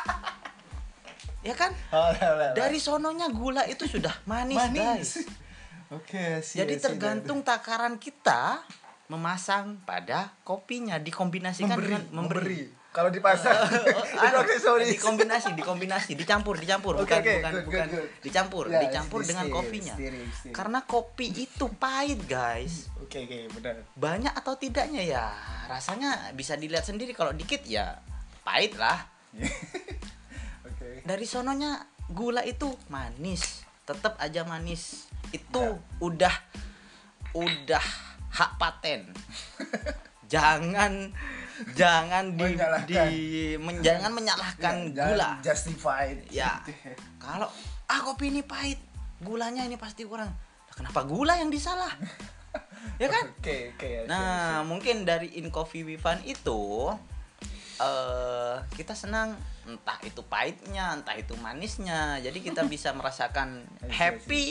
ya 1.47 1.53
kan? 1.53 1.73
Alah. 1.93 2.53
Dari 2.57 2.81
sononya 2.81 3.29
gula 3.29 3.65
itu 3.69 3.85
sudah 3.85 4.13
manis, 4.25 4.61
guys. 4.73 5.11
Oke, 5.97 6.41
sih. 6.41 6.57
Jadi 6.57 6.81
tergantung 6.81 7.45
takaran 7.45 8.01
kita 8.01 8.65
memasang 9.05 9.77
pada 9.85 10.33
kopinya 10.41 10.97
dikombinasikan 10.97 11.77
memberi, 11.77 11.85
dengan 11.85 12.03
memberi. 12.09 12.61
Kalau 12.95 13.11
di 13.15 13.19
pasar 13.19 13.51
itu 13.67 13.91
Anu, 14.15 14.39
aksesoris. 14.39 14.87
dikombinasi, 14.89 15.51
dikombinasi, 15.51 16.11
dicampur, 16.15 16.55
dicampur, 16.55 16.95
bukan 16.95 17.19
oke, 17.19 17.27
bukan 17.35 17.51
good, 17.51 17.65
bukan 17.67 17.85
good, 17.85 17.91
good. 17.91 18.09
dicampur, 18.23 18.63
Ya, 18.65 18.79
dicampur 18.79 19.19
di 19.19 19.27
dengan 19.27 19.45
stir, 19.45 19.53
kopinya. 19.53 19.93
stirring. 19.93 20.29
Karena 20.49 20.79
kopi 20.81 21.27
itu 21.35 21.65
pahit, 21.75 22.23
guys. 22.23 22.87
Oke, 22.97 23.21
oke, 23.21 23.51
benar. 23.53 23.75
Banyak 23.93 24.31
atau 24.33 24.55
tidaknya 24.55 25.03
ya 25.03 25.25
rasanya 25.67 26.31
bisa 26.31 26.55
dilihat 26.55 26.81
sendiri 26.81 27.11
kalau 27.11 27.29
dikit 27.31 27.67
ya 27.67 27.99
pahit 28.41 28.79
lah. 28.79 29.03
Oke. 30.63 31.03
Dari 31.03 31.25
sononya 31.25 31.83
gula 32.07 32.41
itu 32.41 32.71
manis, 32.87 33.61
tetap 33.83 34.15
aja 34.17 34.41
manis. 34.41 35.11
Itu 35.29 35.59
Ya. 35.59 35.99
udah 35.99 36.35
udah 37.33 37.85
hak 38.31 38.51
paten. 38.55 39.11
jangan 40.25 41.11
jangan 41.73 42.33
di, 42.33 42.43
Menyalahkan. 42.51 42.87
di 42.87 42.99
men- 43.55 43.79
jangan 43.79 44.11
menyalahkan 44.11 44.75
Ya, 44.89 45.05
gula. 45.07 45.29
Justified. 45.39 46.19
Ya. 46.27 46.59
Kalau 47.15 47.47
ah 47.85 47.99
kopi 48.01 48.29
ini 48.29 48.41
pahit, 48.41 48.77
gulanya 49.19 49.61
ini 49.61 49.75
pasti 49.75 50.03
kurang. 50.03 50.29
Kenapa 50.69 51.03
gula 51.03 51.35
yang 51.35 51.47
disalah? 51.47 51.91
ya 53.01 53.07
kan? 53.07 53.31
Oke, 53.33 53.71
oke. 53.73 53.79
oke, 53.79 53.91
Nah, 54.05 54.61
mungkin 54.61 55.03
dari 55.03 55.31
In 55.35 55.47
Coffee 55.47 55.83
with 55.83 55.99
Fun 55.99 56.19
itu 56.21 56.91
eh 57.75 58.55
kita 58.73 58.91
senang 58.93 59.35
entah 59.63 59.99
itu 60.01 60.23
pahitnya, 60.23 60.93
entah 60.93 61.15
itu 61.15 61.35
manisnya. 61.35 62.19
Jadi 62.19 62.39
kita 62.39 62.63
bisa 62.73 62.91
merasakan 62.91 63.63
I 63.63 63.63
see, 63.63 63.83
I 63.83 63.87
see. 63.87 63.95
happy 63.95 64.45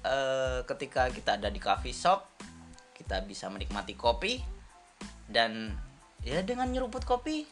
eh 0.00 0.58
ketika 0.66 1.08
kita 1.08 1.36
ada 1.36 1.48
di 1.48 1.58
coffee 1.58 1.92
shop, 1.92 2.26
kita 2.92 3.22
bisa 3.22 3.46
menikmati 3.46 3.94
kopi 3.94 4.38
dan 5.26 5.74
ya 6.22 6.40
dengan 6.40 6.68
nyeruput 6.68 7.02
kopi 7.02 7.44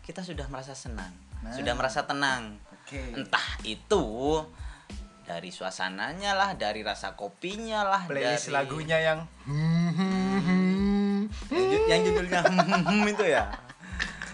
kita 0.00 0.20
sudah 0.20 0.46
merasa 0.46 0.72
senang, 0.72 1.10
Nah. 1.36 1.50
sudah 1.50 1.72
merasa 1.72 2.02
tenang. 2.02 2.58
Oke. 2.72 2.98
Entah 3.12 3.42
itu 3.62 4.04
dari 5.22 5.50
suasananya 5.50 6.32
lah, 6.32 6.50
dari 6.54 6.80
rasa 6.80 7.12
kopinya 7.12 7.82
lah, 7.82 8.02
Playlist 8.04 8.46
dari 8.46 8.54
lagunya 8.54 8.98
yang 9.00 9.18
yang, 11.48 11.66
ju- 11.66 11.86
yang 11.86 12.00
judulnya 12.02 12.40
hmm 12.86 13.02
itu 13.08 13.24
ya 13.26 13.44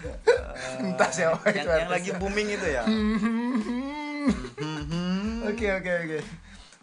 entah 0.83 1.09
siapa 1.09 1.41
yang, 1.47 1.63
itu 1.63 1.73
yang 1.75 1.89
lagi 1.89 2.11
booming 2.13 2.49
itu 2.51 2.67
ya 2.67 2.83
Oke, 5.43 5.67
oke, 5.69 5.91
oke. 5.99 6.19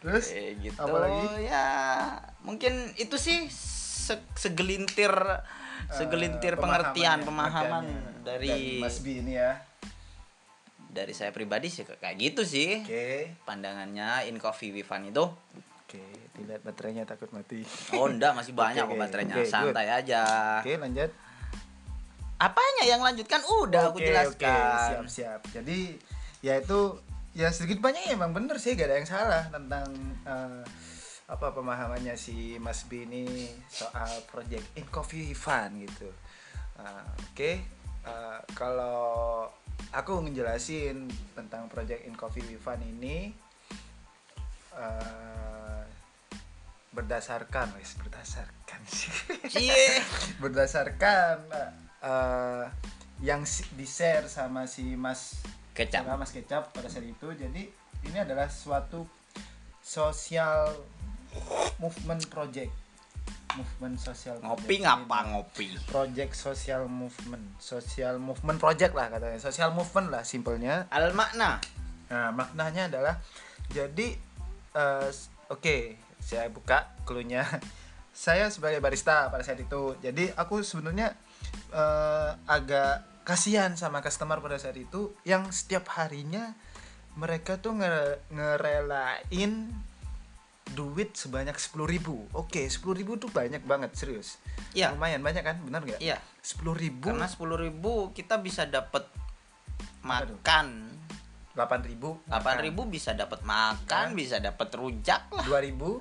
Terus 0.00 0.24
Kayak 0.28 0.52
gitu 0.60 0.78
apa 0.78 0.96
lagi? 0.98 1.24
ya 1.44 1.66
mungkin 2.42 2.72
itu 2.96 3.16
sih 3.16 3.48
se- 3.48 4.24
segelintir 4.34 5.12
segelintir 5.90 6.54
Eh, 6.54 6.58
pengertian 6.58 7.18
pemahaman 7.20 7.82
pemahaman 7.82 7.84
ya, 7.84 8.22
dari 8.22 8.78
Mas 8.78 8.98
B 8.98 9.18
ini 9.18 9.34
ya. 9.34 9.58
dari 10.86 11.10
saya 11.10 11.30
pribadi 11.30 11.66
sih 11.66 11.82
kayak 11.82 12.16
gitu 12.16 12.42
sih 12.42 12.82
Oke. 12.82 13.38
pandangannya 13.42 14.26
in 14.26 14.36
coffee 14.36 14.70
with 14.70 14.84
fun 14.84 15.04
itu 15.04 15.22
Oke, 15.80 16.02
dilihat 16.32 16.62
baterainya 16.62 17.02
takut 17.04 17.30
mati. 17.30 17.62
oh 17.92 18.06
enggak 18.06 18.30
masih 18.32 18.54
banyak 18.58 18.82
Oke, 18.82 18.90
kok 18.90 18.98
baterainya 19.00 19.36
good. 19.36 19.46
santai 19.46 19.86
aja 19.88 20.22
Oke, 20.58 20.74
lanjut. 20.76 21.10
apanya 22.36 22.84
yang 22.86 23.00
lanjutkan 23.00 23.38
udah 23.44 23.82
aku 23.88 23.98
Oke, 23.98 24.08
jelaskan 24.08 24.48
Oke, 24.48 24.86
siap-siap. 24.88 25.40
Jadi 25.52 25.78
ya 26.40 26.56
itu 26.56 26.96
ya 27.30 27.50
sedikit 27.50 27.78
banyak 27.78 28.10
emang 28.10 28.32
bener 28.32 28.56
sih 28.56 28.72
gak 28.72 28.86
ada 28.86 28.96
yang 28.96 29.06
salah 29.06 29.42
tentang 29.46 29.86
eh, 30.24 30.62
apa 31.30 31.54
pemahamannya 31.54 32.18
si 32.18 32.58
Mas 32.58 32.82
B 32.90 33.06
ini 33.06 33.46
soal 33.70 34.10
project 34.26 34.66
in 34.74 34.86
coffee 34.90 35.30
fun 35.30 35.78
gitu. 35.78 36.10
Nah, 36.74 37.06
Oke, 37.30 37.62
eh, 38.02 38.40
kalau 38.58 39.46
aku 39.94 40.26
ngejelasin 40.26 41.06
tentang 41.38 41.70
project 41.70 42.02
in 42.02 42.18
coffee 42.18 42.58
fun 42.58 42.82
ini 42.82 43.30
eh, 44.74 45.82
berdasarkan, 46.90 47.78
wes 47.78 47.94
berdasarkan 48.02 48.80
sih. 48.90 49.14
Cie. 49.46 50.02
berdasarkan 50.42 51.46
eh, 52.02 52.66
yang 53.22 53.46
di 53.78 53.86
share 53.86 54.26
sama 54.26 54.66
si 54.66 54.98
Mas 54.98 55.38
Kecap. 55.78 56.02
sama 56.02 56.26
Mas 56.26 56.34
Kecap 56.34 56.74
pada 56.74 56.90
saat 56.90 57.06
itu 57.06 57.30
jadi 57.38 57.70
ini 58.02 58.18
adalah 58.18 58.50
suatu 58.50 59.06
sosial 59.78 60.74
movement 61.78 62.22
project. 62.30 62.72
Movement 63.50 63.98
sosial 63.98 64.38
ngopi 64.46 64.78
ngapa 64.78 65.26
Ini 65.26 65.28
ngopi? 65.34 65.66
Project 65.90 66.32
social 66.38 66.86
movement. 66.86 67.58
Social 67.58 68.22
movement 68.22 68.62
project 68.62 68.94
lah 68.94 69.10
katanya. 69.10 69.42
Social 69.42 69.74
movement 69.74 70.14
lah 70.14 70.22
simpelnya. 70.22 70.86
Al 70.90 71.10
makna 71.12 71.58
Nah, 72.10 72.34
maknanya 72.34 72.90
adalah 72.90 73.14
jadi 73.70 74.18
s- 75.06 75.30
oke, 75.46 75.94
saya 76.18 76.50
buka 76.50 76.90
clue-nya. 77.06 77.46
Saya 78.10 78.50
sebagai 78.50 78.82
barista 78.82 79.30
pada 79.30 79.40
saat 79.46 79.62
itu. 79.62 79.96
Jadi 80.02 80.28
aku 80.34 80.60
sebenarnya 80.66 81.14
eh, 81.72 82.30
agak 82.50 83.22
kasihan 83.22 83.72
sama 83.78 84.02
customer 84.02 84.42
pada 84.42 84.58
saat 84.58 84.74
itu 84.76 85.14
yang 85.22 85.46
setiap 85.54 85.86
harinya 85.94 86.52
mereka 87.14 87.62
tuh 87.62 87.78
nge 87.78 88.18
ngerelain 88.34 89.52
duit 90.74 91.14
sebanyak 91.18 91.54
10.000 91.54 91.76
ribu 91.86 92.26
Oke, 92.32 92.66
10.000 92.66 92.98
ribu 92.98 93.18
tuh 93.18 93.30
banyak 93.30 93.62
banget, 93.66 93.90
serius. 93.98 94.38
Iya. 94.70 94.94
Lumayan 94.94 95.22
banyak 95.22 95.42
kan, 95.42 95.56
benar 95.66 95.82
nggak? 95.82 95.98
iya 95.98 96.18
10.000 96.40 96.64
ribu 96.76 97.10
karena 97.12 97.28
sepuluh 97.28 97.58
ribu 97.60 97.92
kita 98.16 98.40
bisa 98.40 98.64
dapat 98.64 99.04
makan 100.00 100.88
8.000 101.52 101.90
ribu 101.92 102.16
delapan 102.24 102.56
ribu 102.62 102.82
bisa 102.88 103.12
dapat 103.12 103.44
makan 103.44 104.16
bisa 104.16 104.40
dapat 104.40 104.68
rujak 104.72 105.28
lah 105.34 105.44
2.000 105.44 105.66
ribu 105.68 106.00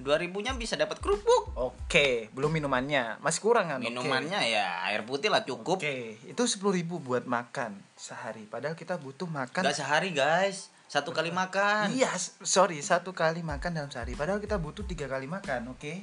dua 0.00 0.16
ribunya 0.16 0.52
bisa 0.56 0.76
dapat 0.76 1.00
kerupuk 1.00 1.52
Oke, 1.56 2.32
belum 2.32 2.56
minumannya. 2.56 3.20
Masih 3.20 3.40
kurang 3.44 3.68
kan? 3.68 3.80
Oke. 3.80 3.92
minumannya 3.92 4.40
ya 4.48 4.84
air 4.88 5.04
putih 5.04 5.28
lah 5.28 5.44
cukup 5.44 5.80
Oke, 5.80 6.16
itu 6.24 6.42
10.000 6.44 6.60
ribu 6.72 7.00
buat 7.00 7.28
makan 7.28 7.76
sehari. 7.96 8.48
Padahal 8.48 8.76
kita 8.76 8.96
butuh 8.96 9.28
makan. 9.28 9.60
nggak 9.60 9.76
sehari 9.76 10.12
guys 10.16 10.72
satu 10.90 11.14
kali 11.14 11.30
makan 11.30 11.94
Iya, 11.94 12.10
sorry, 12.42 12.82
satu 12.82 13.14
kali 13.14 13.46
makan 13.46 13.78
dalam 13.78 13.90
sehari. 13.94 14.18
Padahal 14.18 14.42
kita 14.42 14.58
butuh 14.58 14.82
tiga 14.82 15.06
kali 15.06 15.30
makan, 15.30 15.70
oke? 15.70 15.94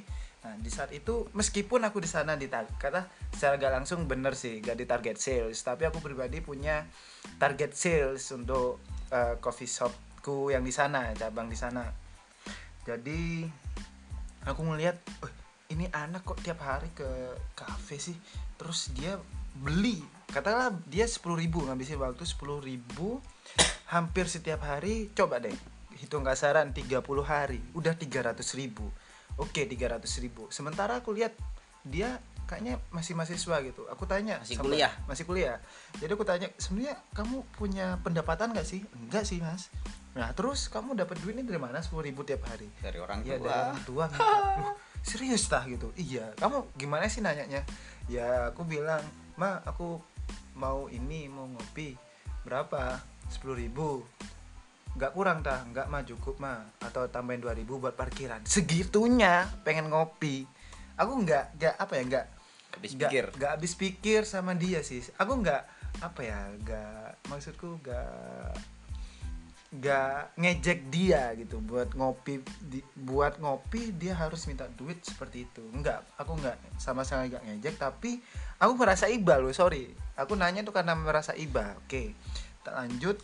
Nah, 0.48 0.56
di 0.56 0.72
saat 0.72 0.88
itu 0.96 1.28
meskipun 1.36 1.84
aku 1.84 2.00
di 2.00 2.08
sana 2.08 2.40
di 2.40 2.48
kata 2.48 3.04
secara 3.36 3.60
gak 3.60 3.84
langsung 3.84 4.08
bener 4.08 4.32
sih, 4.32 4.64
gak 4.64 4.80
di 4.80 4.88
target 4.88 5.20
sales, 5.20 5.60
tapi 5.60 5.84
aku 5.84 6.00
pribadi 6.00 6.40
punya 6.40 6.88
target 7.36 7.76
sales 7.76 8.24
untuk 8.32 8.80
eh, 9.12 9.36
coffee 9.44 9.68
shopku 9.68 10.48
yang 10.48 10.64
di 10.64 10.72
sana, 10.72 11.12
cabang 11.12 11.52
di 11.52 11.58
sana. 11.58 11.84
Jadi 12.88 13.44
aku 14.48 14.60
ngelihat, 14.72 14.96
"Oh, 15.20 15.32
ini 15.68 15.84
anak 15.92 16.24
kok 16.24 16.40
tiap 16.40 16.64
hari 16.64 16.88
ke 16.96 17.04
kafe 17.52 18.00
sih, 18.00 18.16
terus 18.56 18.88
dia 18.96 19.20
beli, 19.52 20.00
katakanlah 20.32 20.72
dia 20.88 21.04
10.000 21.04 21.36
ribu 21.36 21.58
ngabisin 21.68 22.00
waktu 22.00 22.24
10.000 22.24 22.64
ribu 22.64 23.20
hampir 23.88 24.28
setiap 24.28 24.60
hari 24.62 25.08
coba 25.12 25.40
deh. 25.40 25.54
Hitung 25.98 26.22
kasaran 26.22 26.70
30 26.70 27.02
hari. 27.24 27.58
Udah 27.74 27.92
300 27.92 28.36
ribu. 28.54 28.86
Oke 29.34 29.66
300 29.66 29.98
ribu. 30.20 30.46
Sementara 30.48 31.00
aku 31.00 31.10
lihat 31.10 31.34
dia 31.82 32.20
kayaknya 32.46 32.78
masih 32.90 33.12
mahasiswa 33.12 33.56
gitu. 33.60 33.82
Aku 33.90 34.04
tanya 34.04 34.38
Masih 34.40 34.56
kuliah. 34.56 34.92
masih 35.04 35.24
kuliah. 35.24 35.58
Jadi 35.98 36.10
aku 36.10 36.24
tanya 36.24 36.48
sebenarnya 36.56 36.96
kamu 37.12 37.44
punya 37.56 37.98
pendapatan 38.00 38.54
nggak 38.54 38.64
sih? 38.64 38.80
Enggak 38.94 39.24
sih 39.26 39.40
mas. 39.40 39.68
Nah 40.14 40.32
terus 40.32 40.66
kamu 40.66 40.94
dapat 40.94 41.18
duit 41.20 41.34
ini 41.34 41.44
dari 41.44 41.58
mana? 41.58 41.82
10 41.82 41.92
ribu 42.00 42.22
tiap 42.22 42.46
hari. 42.46 42.68
Dari 42.78 42.98
orang 42.98 43.20
Iya 43.22 43.36
tua. 43.36 43.44
dari 43.44 43.58
orang 43.58 43.82
tua. 43.84 44.04
Loh, 44.58 44.72
serius 45.02 45.44
tah? 45.46 45.62
gitu. 45.64 45.90
Iya. 45.94 46.32
Kamu 46.36 46.72
gimana 46.74 47.06
sih 47.06 47.20
nanyanya? 47.20 47.62
Ya 48.06 48.50
aku 48.50 48.64
bilang 48.64 49.02
ma 49.34 49.60
aku 49.62 49.98
mau 50.54 50.86
ini 50.88 51.26
mau 51.26 51.44
ngopi. 51.46 51.94
Berapa 52.42 52.96
sepuluh 53.28 53.56
ribu. 53.56 54.02
Nggak 54.98 55.12
kurang 55.14 55.46
tah 55.46 55.62
nggak 55.68 55.86
mah 55.86 56.02
cukup 56.02 56.36
mah. 56.42 56.64
Atau 56.82 57.06
tambahin 57.12 57.38
dua 57.38 57.54
ribu 57.54 57.78
buat 57.78 57.94
parkiran. 57.94 58.42
Segitunya 58.48 59.46
pengen 59.62 59.92
ngopi. 59.92 60.48
Aku 60.98 61.14
nggak 61.22 61.54
nggak 61.60 61.74
apa 61.78 61.92
ya 61.94 62.02
nggak 62.02 62.26
habis 62.74 62.90
nggak- 62.98 63.10
pikir. 63.12 63.24
nggak 63.38 63.50
habis 63.54 63.72
pikir 63.78 64.20
sama 64.26 64.58
dia 64.58 64.82
sih. 64.82 65.04
Aku 65.20 65.38
nggak 65.38 65.62
apa 66.02 66.20
ya 66.22 66.40
nggak 66.62 67.30
maksudku 67.30 67.78
nggak 67.82 68.58
nggak 69.68 70.34
ngejek 70.40 70.80
dia 70.88 71.30
gitu. 71.36 71.60
Buat 71.60 71.92
ngopi 71.94 72.40
di, 72.58 72.80
buat 72.96 73.36
ngopi 73.38 73.92
dia 73.94 74.16
harus 74.16 74.48
minta 74.48 74.64
duit 74.74 74.98
seperti 75.04 75.44
itu. 75.46 75.62
Enggak 75.70 76.02
aku 76.16 76.34
nggak 76.40 76.56
sama 76.80 77.04
sekali 77.04 77.30
nggak 77.30 77.44
ngejek. 77.46 77.74
Tapi 77.76 78.18
aku 78.58 78.72
merasa 78.74 79.06
iba 79.06 79.36
loh 79.38 79.52
sorry. 79.54 79.92
Aku 80.18 80.34
nanya 80.34 80.66
tuh 80.66 80.74
karena 80.74 80.98
merasa 80.98 81.36
iba 81.38 81.78
oke. 81.78 81.86
tak 81.86 82.47
lanjut 82.74 83.16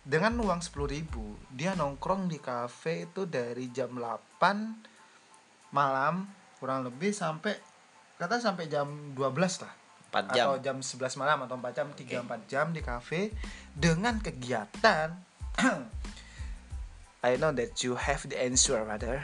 dengan 0.00 0.34
uang 0.40 0.60
sepuluh 0.64 0.90
ribu 0.90 1.36
dia 1.52 1.76
nongkrong 1.76 2.26
di 2.26 2.40
kafe 2.40 3.10
itu 3.10 3.28
dari 3.28 3.68
jam 3.70 3.92
8 3.92 5.70
malam 5.76 6.26
kurang 6.58 6.88
lebih 6.88 7.12
sampai 7.12 7.54
kata 8.16 8.40
sampai 8.40 8.66
jam 8.66 9.14
12 9.14 9.64
lah 9.64 9.74
4 10.10 10.34
jam. 10.34 10.44
atau 10.50 10.54
jam 10.58 10.76
11 10.82 11.20
malam 11.20 11.38
atau 11.46 11.56
4 11.60 11.76
jam 11.76 11.88
3 11.92 12.26
4 12.26 12.50
jam 12.50 12.66
di 12.72 12.80
kafe 12.80 13.30
dengan 13.76 14.18
kegiatan 14.18 15.14
I 17.20 17.36
know 17.36 17.52
that 17.52 17.84
you 17.84 18.00
have 18.00 18.24
the 18.26 18.40
answer 18.40 18.80
brother 18.80 19.22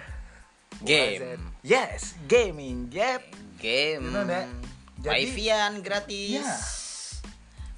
Game. 0.85 1.40
Yes, 1.64 2.12
gaming. 2.29 2.92
Yep. 2.92 3.22
Game. 3.57 4.02
You 4.05 4.12
know 4.12 4.29
that? 4.29 4.48
Jadi- 5.00 5.33
Wifi-an 5.33 5.81
gratis. 5.81 6.37
Iya. 6.44 6.52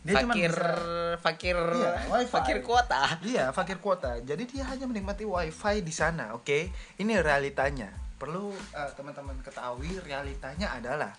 Dia 0.08 0.24
cuma 0.24 0.32
fakir 0.32 0.52
bisa- 0.56 1.16
fakir 1.20 1.56
Iya, 1.60 1.92
wifi. 2.08 2.32
fakir 2.32 2.58
kuota. 2.64 3.02
Iya, 3.20 3.44
fakir 3.52 3.76
kuota. 3.76 4.16
Jadi 4.24 4.48
dia 4.48 4.64
hanya 4.64 4.88
menikmati 4.88 5.28
wifi 5.28 5.84
di 5.84 5.92
sana, 5.92 6.32
oke? 6.32 6.72
Ini 6.96 7.14
realitanya. 7.20 7.92
Perlu 8.16 8.50
eh, 8.50 8.90
teman-teman 8.96 9.36
ketahui 9.44 10.00
realitanya 10.02 10.72
adalah, 10.74 11.12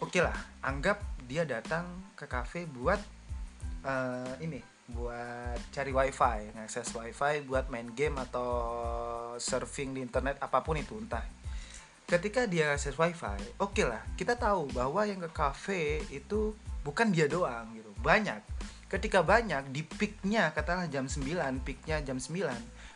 oke 0.00 0.18
lah, 0.18 0.34
anggap 0.64 0.98
dia 1.28 1.44
datang 1.44 1.84
ke 2.16 2.24
kafe 2.24 2.64
buat 2.64 2.98
eh, 3.84 4.32
ini, 4.40 4.58
buat 4.88 5.60
cari 5.70 5.92
wifi, 5.92 6.56
ngakses 6.56 6.90
wifi, 6.96 7.44
buat 7.44 7.68
main 7.68 7.92
game 7.92 8.16
atau 8.18 8.50
surfing 9.36 9.94
di 9.94 10.00
internet 10.00 10.40
apa 10.40 10.64
pun 10.64 10.74
itu 10.74 10.96
entah. 10.98 11.22
Ketika 12.02 12.44
dia 12.44 12.74
akses 12.74 12.98
wifi, 12.98 13.38
oke 13.56 13.82
lah, 13.86 14.02
kita 14.18 14.34
tahu 14.34 14.68
bahwa 14.74 15.06
yang 15.06 15.22
ke 15.22 15.30
kafe 15.30 16.02
itu 16.10 16.52
bukan 16.82 17.14
dia 17.14 17.26
doang 17.30 17.70
gitu, 17.74 17.90
banyak. 18.02 18.38
Ketika 18.92 19.24
banyak 19.24 19.72
di 19.72 19.80
peaknya 19.88 20.52
katakanlah 20.52 20.90
jam 20.92 21.08
9 21.08 21.64
peaknya 21.64 22.04
jam 22.04 22.20
9 22.20 22.44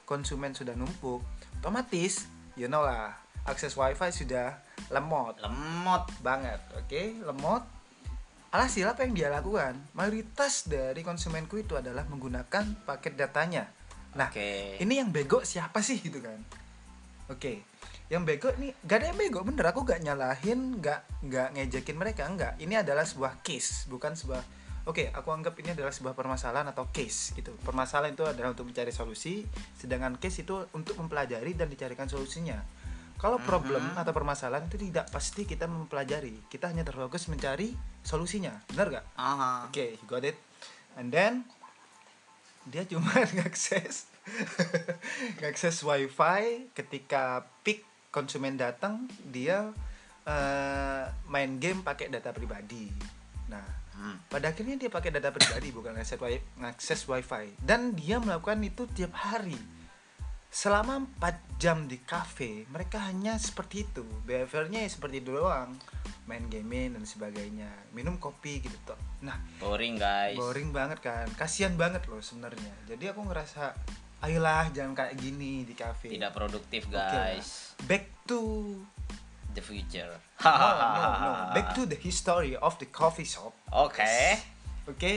konsumen 0.05 0.53
sudah 0.53 0.77
numpuk 0.77 1.25
otomatis 1.57 2.29
you 2.53 2.69
know 2.69 2.85
lah 2.85 3.17
akses 3.49 3.73
wifi 3.81 4.13
sudah 4.13 4.61
lemot. 4.93 5.41
Lemot. 5.41 6.05
banget 6.21 6.61
oke? 6.77 7.03
Lemot. 7.25 7.65
Alhasil 8.53 8.93
apa 8.93 9.09
yang 9.09 9.17
dia 9.17 9.29
lakukan? 9.33 9.73
Mayoritas 9.97 10.69
dari 10.69 11.01
konsumenku 11.01 11.57
itu 11.57 11.81
adalah 11.81 12.05
menggunakan 12.13 12.85
paket 12.85 13.17
datanya. 13.17 13.65
Nah 14.21 14.29
Oke. 14.29 14.77
ini 14.77 15.01
yang 15.01 15.09
bego 15.09 15.49
siapa 15.49 15.81
sih 15.81 15.97
gitu 16.05 16.21
kan? 16.21 16.37
Oke 17.33 17.65
yang 18.07 18.23
bego 18.23 18.55
nih 18.55 18.71
gak 18.87 19.03
ada 19.03 19.07
yang 19.11 19.19
bego 19.19 19.43
bener. 19.43 19.67
Aku 19.75 19.83
gak 19.83 19.99
nyalahin 19.99 20.79
gak 20.79 21.03
gak 21.27 21.55
ngejekin 21.59 21.99
mereka 21.99 22.27
enggak 22.31 22.55
ini 22.63 22.79
adalah 22.79 23.03
sebuah 23.03 23.43
case 23.43 23.91
bukan 23.91 24.15
sebuah 24.15 24.43
oke 24.87 25.11
aku 25.11 25.29
anggap 25.35 25.59
ini 25.59 25.75
adalah 25.75 25.91
sebuah 25.91 26.15
permasalahan 26.15 26.71
atau 26.71 26.87
case 26.95 27.35
gitu. 27.35 27.51
Permasalahan 27.67 28.15
itu 28.15 28.23
adalah 28.23 28.55
untuk 28.55 28.71
mencari 28.71 28.95
solusi 28.95 29.43
sedangkan 29.75 30.23
case 30.23 30.47
itu 30.47 30.55
untuk 30.71 30.95
mempelajari 31.03 31.59
dan 31.59 31.67
dicarikan 31.67 32.07
solusinya. 32.07 32.63
Kalau 33.17 33.41
problem 33.41 33.97
Mhm. 33.97 33.99
atau 33.99 34.13
permasalahan 34.13 34.69
itu 34.69 34.77
tidak 34.77 35.09
pasti 35.09 35.49
kita 35.49 35.65
mempelajari. 35.65 36.47
Kita 36.53 36.69
hanya 36.69 36.85
terfokus 36.85 37.27
mencari 37.27 37.73
solusinya. 38.05 38.53
Benar 38.71 39.01
gak 39.01 39.05
Aha. 39.17 39.67
Oke, 39.67 39.97
you 39.99 40.07
got 40.07 40.23
it. 40.23 40.37
And 40.95 41.11
then 41.11 41.49
dia 42.69 42.87
cuma 42.87 43.09
ngakses 43.41 44.07
ngakses 45.39 45.83
wifi 45.83 46.67
ketika 46.75 47.47
peak 47.63 47.87
konsumen 48.17 48.57
datang 48.57 49.05
dia 49.29 49.69
eh, 50.25 51.05
main 51.29 51.61
game 51.61 51.85
pakai 51.85 52.09
data 52.09 52.33
pribadi. 52.33 52.89
Nah, 53.47 53.85
Hmm. 53.97 54.21
pada 54.29 54.53
akhirnya 54.53 54.77
dia 54.77 54.93
pakai 54.93 55.09
data 55.09 55.33
pribadi 55.33 55.73
bukan 55.73 55.97
ngakses 55.97 56.21
wi 57.09 57.25
wifi 57.25 57.57
dan 57.65 57.97
dia 57.97 58.21
melakukan 58.21 58.61
itu 58.61 58.85
tiap 58.93 59.17
hari. 59.17 59.57
Selama 60.53 61.05
4 61.21 61.61
jam 61.61 61.85
di 61.85 62.01
cafe, 62.01 62.65
mereka 62.69 63.01
hanya 63.09 63.37
seperti 63.37 63.89
itu. 63.89 64.05
Behaviornya 64.25 64.85
ya 64.85 64.91
seperti 64.93 65.25
itu 65.25 65.37
doang. 65.37 65.73
Main 66.29 66.49
gaming 66.49 66.97
dan 66.97 67.05
sebagainya. 67.05 67.69
Minum 67.93 68.17
kopi 68.17 68.61
gitu 68.61 68.77
toh. 68.85 69.01
Nah, 69.25 69.37
Boring 69.61 69.97
guys. 69.97 70.37
boring 70.37 70.77
banget 70.77 71.01
kan 71.01 71.25
kasihan 71.37 71.73
banget 71.77 72.05
loh 72.09 72.21
sebenarnya 72.21 72.73
jadi 72.85 73.17
aku 73.17 73.25
ngerasa 73.25 73.73
ayolah 74.21 74.73
jangan 74.73 74.97
kayak 74.97 75.15
gini 75.17 75.63
di 75.63 75.75
cafe 75.77 76.09
Tidak 76.09 76.33
produktif 76.33 76.89
guys. 76.89 77.77
back 77.85 78.09
to 78.25 78.41
The 79.53 79.65
future. 79.65 80.13
no, 80.45 80.53
no, 80.53 80.89
no. 81.25 81.31
back 81.57 81.73
to 81.73 81.89
the 81.89 81.97
history 81.97 82.53
of 82.55 82.77
the 82.77 82.85
coffee 82.87 83.25
shop 83.25 83.57
Oke. 83.73 84.05
oke 84.85 85.13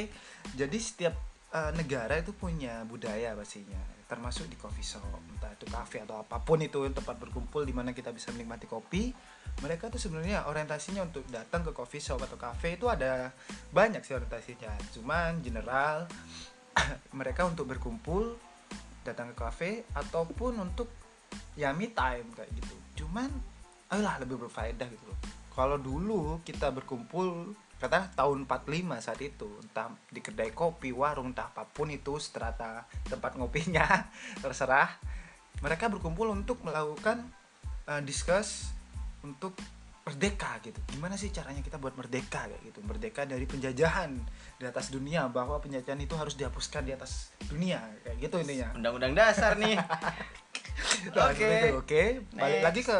jadi 0.56 0.78
setiap 0.80 1.12
uh, 1.52 1.76
negara 1.76 2.16
itu 2.18 2.32
punya 2.32 2.88
budaya 2.88 3.36
pastinya 3.36 3.76
termasuk 4.08 4.48
di 4.48 4.56
coffee 4.56 4.82
shop 4.82 5.04
entah 5.36 5.52
itu 5.54 5.68
cafe 5.68 6.02
atau 6.02 6.18
apa 6.18 6.40
pun 6.42 6.58
itu 6.58 6.82
tempat 6.90 7.20
berkumpul 7.20 7.62
di 7.62 7.76
mana 7.76 7.92
kita 7.92 8.10
bisa 8.10 8.32
menikmati 8.32 8.66
kopi 8.66 9.12
mereka 9.60 9.92
tuh 9.92 10.00
sebenarnya 10.00 10.48
orientasinya 10.48 11.04
untuk 11.04 11.28
datang 11.28 11.62
ke 11.62 11.76
coffee 11.76 12.02
shop 12.02 12.24
atau 12.24 12.40
cafe 12.40 12.80
itu 12.80 12.88
ada 12.88 13.36
banyak 13.70 14.02
sih 14.02 14.16
orientasinya 14.16 14.72
cuman 14.96 15.44
general 15.44 16.08
mereka 17.20 17.44
untuk 17.44 17.68
berkumpul 17.68 18.40
datang 19.04 19.32
ke 19.32 19.36
cafe 19.40 19.72
ataupun 19.96 20.60
untuk 20.60 20.90
ya 21.56 21.72
me 21.76 21.92
time 21.92 22.30
kayak 22.36 22.50
gitu. 22.56 23.06
Cuman 23.06 23.30
ayolah 23.90 24.22
lebih 24.22 24.42
berfaedah 24.48 24.88
gitu 24.90 25.06
loh. 25.10 25.20
Kalau 25.54 25.78
dulu 25.78 26.40
kita 26.46 26.72
berkumpul 26.72 27.52
kata 27.80 28.12
tahun 28.12 28.44
45 28.44 29.00
saat 29.00 29.22
itu 29.24 29.48
entah 29.64 29.88
di 30.12 30.20
kedai 30.20 30.52
kopi 30.52 30.92
warung 30.92 31.32
entah 31.32 31.48
apa 31.48 31.64
pun 31.64 31.88
itu 31.88 32.20
strata 32.20 32.84
tempat 33.08 33.40
ngopinya 33.40 33.88
terserah 34.44 35.00
mereka 35.64 35.88
berkumpul 35.88 36.28
untuk 36.28 36.60
melakukan 36.68 37.24
uh, 37.88 38.04
discuss 38.04 38.76
untuk 39.24 39.56
merdeka 40.10 40.58
gitu 40.66 40.80
gimana 40.90 41.14
sih 41.14 41.30
caranya 41.30 41.62
kita 41.62 41.78
buat 41.78 41.94
merdeka 41.94 42.50
kayak 42.50 42.62
gitu 42.66 42.82
merdeka 42.82 43.30
dari 43.30 43.46
penjajahan 43.46 44.18
di 44.58 44.66
atas 44.66 44.90
dunia 44.90 45.30
bahwa 45.30 45.62
penjajahan 45.62 46.02
itu 46.02 46.18
harus 46.18 46.34
dihapuskan 46.34 46.90
di 46.90 46.98
atas 46.98 47.30
dunia 47.46 47.78
kayak 48.02 48.18
gitu 48.18 48.36
intinya 48.42 48.74
Undang-undang 48.74 49.14
dasar 49.14 49.60
nih. 49.60 49.76
Oke. 51.12 51.36
seperti 51.36 51.68
itu, 51.68 51.78
Oke. 51.78 52.04
Balik 52.34 52.60
Next. 52.60 52.66
lagi 52.66 52.82
ke 52.88 52.98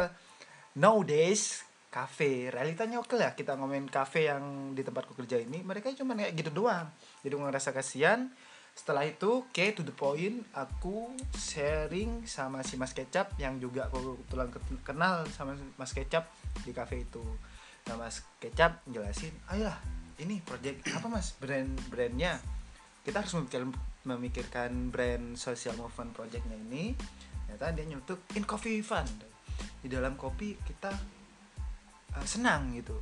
nowadays 0.76 1.42
cafe. 1.90 2.52
Realitanya 2.52 3.02
oke 3.02 3.18
lah 3.18 3.34
kita 3.34 3.58
ngomongin 3.58 3.90
cafe 3.90 4.30
yang 4.30 4.72
di 4.76 4.86
tempatku 4.86 5.16
kerja 5.18 5.42
ini, 5.42 5.60
mereka 5.66 5.90
cuma 5.98 6.14
kayak 6.14 6.36
gitu 6.38 6.50
doang. 6.54 6.86
Jadi 7.26 7.32
gue 7.34 7.46
ngerasa 7.50 7.74
kasihan. 7.74 8.30
Setelah 8.70 9.02
itu, 9.02 9.42
oke 9.44 9.64
to 9.74 9.82
the 9.82 9.92
point, 9.92 10.46
aku 10.54 11.10
sharing 11.34 12.22
sama 12.24 12.62
si 12.62 12.78
Mas 12.78 12.94
Kecap 12.94 13.34
yang 13.36 13.58
juga 13.58 13.90
aku 13.90 14.22
kebetulan 14.24 14.48
kenal 14.86 15.16
sama 15.34 15.58
Mas 15.74 15.90
Kecap 15.90 16.30
di 16.64 16.72
cafe 16.74 17.04
itu. 17.04 17.22
Nah, 17.88 17.96
Mas 17.96 18.22
Kecap 18.38 18.84
jelasin, 18.86 19.32
ayolah, 19.48 19.78
ini 20.20 20.38
project 20.44 20.84
apa 20.92 21.06
Mas 21.08 21.32
brand 21.36 21.72
brandnya? 21.88 22.38
Kita 23.00 23.24
harus 23.24 23.32
memikirkan, 23.36 23.72
memikirkan 24.04 24.70
brand 24.92 25.36
social 25.36 25.76
movement 25.76 26.12
projectnya 26.16 26.56
ini 26.56 26.96
ternyata 27.50 27.74
dia 27.74 27.84
nyetuk 27.90 28.20
in 28.38 28.46
coffee 28.46 28.78
fun 28.78 29.02
di 29.82 29.90
dalam 29.90 30.14
kopi 30.14 30.54
kita 30.62 30.94
uh, 32.14 32.26
senang 32.26 32.70
gitu 32.78 32.94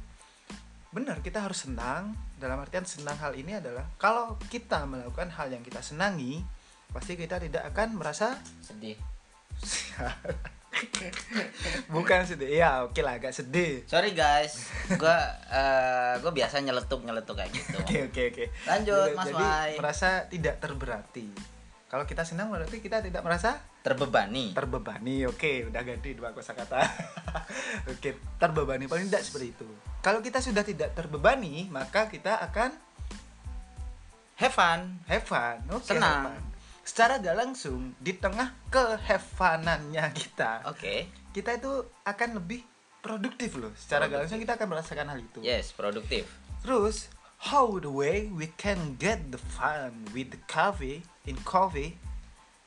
benar 0.89 1.21
kita 1.21 1.45
harus 1.45 1.69
senang 1.69 2.17
dalam 2.41 2.57
artian 2.65 2.89
senang 2.89 3.21
hal 3.21 3.37
ini 3.37 3.61
adalah 3.61 3.85
kalau 4.01 4.41
kita 4.49 4.89
melakukan 4.89 5.29
hal 5.37 5.53
yang 5.53 5.61
kita 5.61 5.85
senangi 5.85 6.41
pasti 6.89 7.13
kita 7.21 7.37
tidak 7.37 7.69
akan 7.69 8.01
merasa 8.01 8.41
Sedih. 8.65 8.97
bukan 11.95 12.23
sedih 12.23 12.51
ya 12.55 12.83
oke 12.83 12.99
lah 12.99 13.17
agak 13.17 13.31
sedih 13.31 13.83
Sorry 13.85 14.12
guys. 14.12 14.69
Gua 14.93 15.17
eh, 15.49 16.14
gua 16.19 16.31
biasa 16.31 16.59
nyeletuk 16.59 17.03
nyeletuk 17.03 17.35
kayak 17.35 17.51
gitu. 17.51 17.77
oke 17.83 17.97
oke 18.09 18.23
oke 18.29 18.45
Lanjut, 18.64 19.07
Jadi- 19.07 19.17
Mas 19.17 19.27
jadi 19.29 19.43
Wai. 19.43 19.73
merasa 19.75 20.09
tidak 20.27 20.59
terberati 20.59 21.29
kalau 21.88 22.05
kita 22.05 22.21
senang 22.21 22.49
berarti 22.49 22.79
kita 22.79 23.01
tidak 23.01 23.25
merasa 23.25 23.57
Terbebani. 23.81 24.53
terbebani 24.53 25.25
oke 25.25 25.73
udah 25.73 25.81
ganti 25.81 26.12
dua 26.12 26.37
kosakata 26.37 26.85
oke 27.91 28.11
terbebani 28.37 28.85
paling 28.85 29.09
tidak 29.09 29.25
seperti 29.25 29.57
itu 29.57 29.64
kalau 29.99 30.21
kita 30.21 30.37
sudah 30.38 30.61
tidak 30.61 30.93
terbebani 30.93 31.64
maka 31.69 32.05
kita 32.07 32.37
akan 32.43 32.77
Have 34.37 34.53
fun. 34.53 35.01
have 35.05 35.25
fun 35.25 35.64
oke 35.67 35.83
Senang. 35.83 36.29
Secara 36.88 37.20
gak 37.20 37.37
langsung 37.37 37.92
di 38.01 38.16
tengah 38.16 38.57
ke 38.72 38.96
have 39.05 39.24
funannya 39.37 40.09
kita 40.16 40.64
Oke. 40.64 41.12
kita 41.37 41.61
itu 41.61 41.85
akan 42.09 42.40
lebih 42.40 42.64
produktif 43.05 43.61
loh 43.61 43.77
secara 43.77 44.09
gak 44.09 44.24
langsung 44.24 44.40
kita 44.40 44.57
akan 44.57 44.68
merasakan 44.72 45.12
hal 45.12 45.20
itu 45.20 45.44
Yes, 45.44 45.77
produktif. 45.77 46.24
terus 46.64 47.12
how 47.53 47.77
the 47.77 47.92
way 47.92 48.33
we 48.33 48.48
can 48.57 48.96
get 48.96 49.29
the 49.29 49.40
fun 49.53 50.09
with 50.16 50.33
the 50.33 50.40
coffee 50.48 51.05
in 51.29 51.37
coffee 51.44 52.01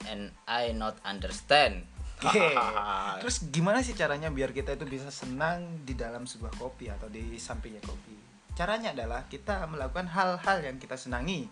And 0.10 0.34
I 0.50 0.74
not 0.74 0.98
understand. 1.06 1.86
Oke. 2.22 2.54
Terus 3.22 3.46
gimana 3.54 3.86
sih 3.86 3.94
caranya 3.94 4.34
biar 4.34 4.54
kita 4.54 4.74
itu 4.78 4.86
bisa 4.90 5.14
senang 5.14 5.86
di 5.86 5.94
dalam 5.94 6.26
sebuah 6.26 6.58
kopi 6.58 6.90
atau 6.90 7.10
di 7.10 7.38
sampingnya 7.38 7.82
kopi? 7.86 8.18
Caranya 8.58 8.94
adalah 8.94 9.26
kita 9.30 9.66
melakukan 9.70 10.10
hal-hal 10.10 10.58
yang 10.66 10.78
kita 10.82 10.98
senangi. 10.98 11.46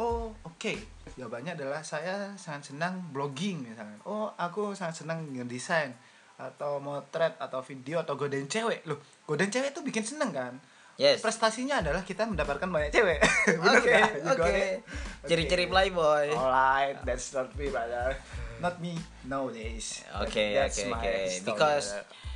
Oh, 0.00 0.32
oke. 0.42 0.72
Jawabannya 1.14 1.52
adalah 1.52 1.84
saya 1.84 2.32
sangat 2.34 2.72
senang 2.72 3.12
blogging 3.12 3.68
misalnya. 3.68 4.00
Oh, 4.02 4.32
aku 4.34 4.72
sangat 4.72 5.04
senang 5.04 5.28
ngedesain. 5.28 5.92
atau 6.40 6.80
motret 6.80 7.36
atau 7.36 7.60
video 7.60 8.00
atau 8.00 8.16
godain 8.16 8.48
cewek 8.48 8.80
loh 8.88 8.96
godain 9.28 9.52
cewek 9.52 9.76
itu 9.76 9.84
bikin 9.84 10.00
seneng 10.00 10.32
kan 10.32 10.56
Yes. 10.96 11.20
prestasinya 11.20 11.84
adalah 11.84 12.00
kita 12.00 12.24
mendapatkan 12.24 12.64
banyak 12.64 12.88
cewek 12.88 13.20
Oke, 13.76 13.92
oke. 14.24 14.48
it? 14.48 14.80
Ciri-ciri 15.28 15.68
Oke. 15.68 15.72
playboy. 15.72 16.32
Alright, 16.32 16.96
that's 17.04 17.36
not 17.36 17.52
me, 17.56 17.68
brother. 17.68 18.16
Not 18.56 18.80
me 18.80 18.96
nowadays. 19.24 20.00
Okay, 20.24 20.56
okay, 20.58 20.88
my 20.88 20.96
okay. 20.96 21.28
story, 21.28 21.44
Because. 21.44 21.86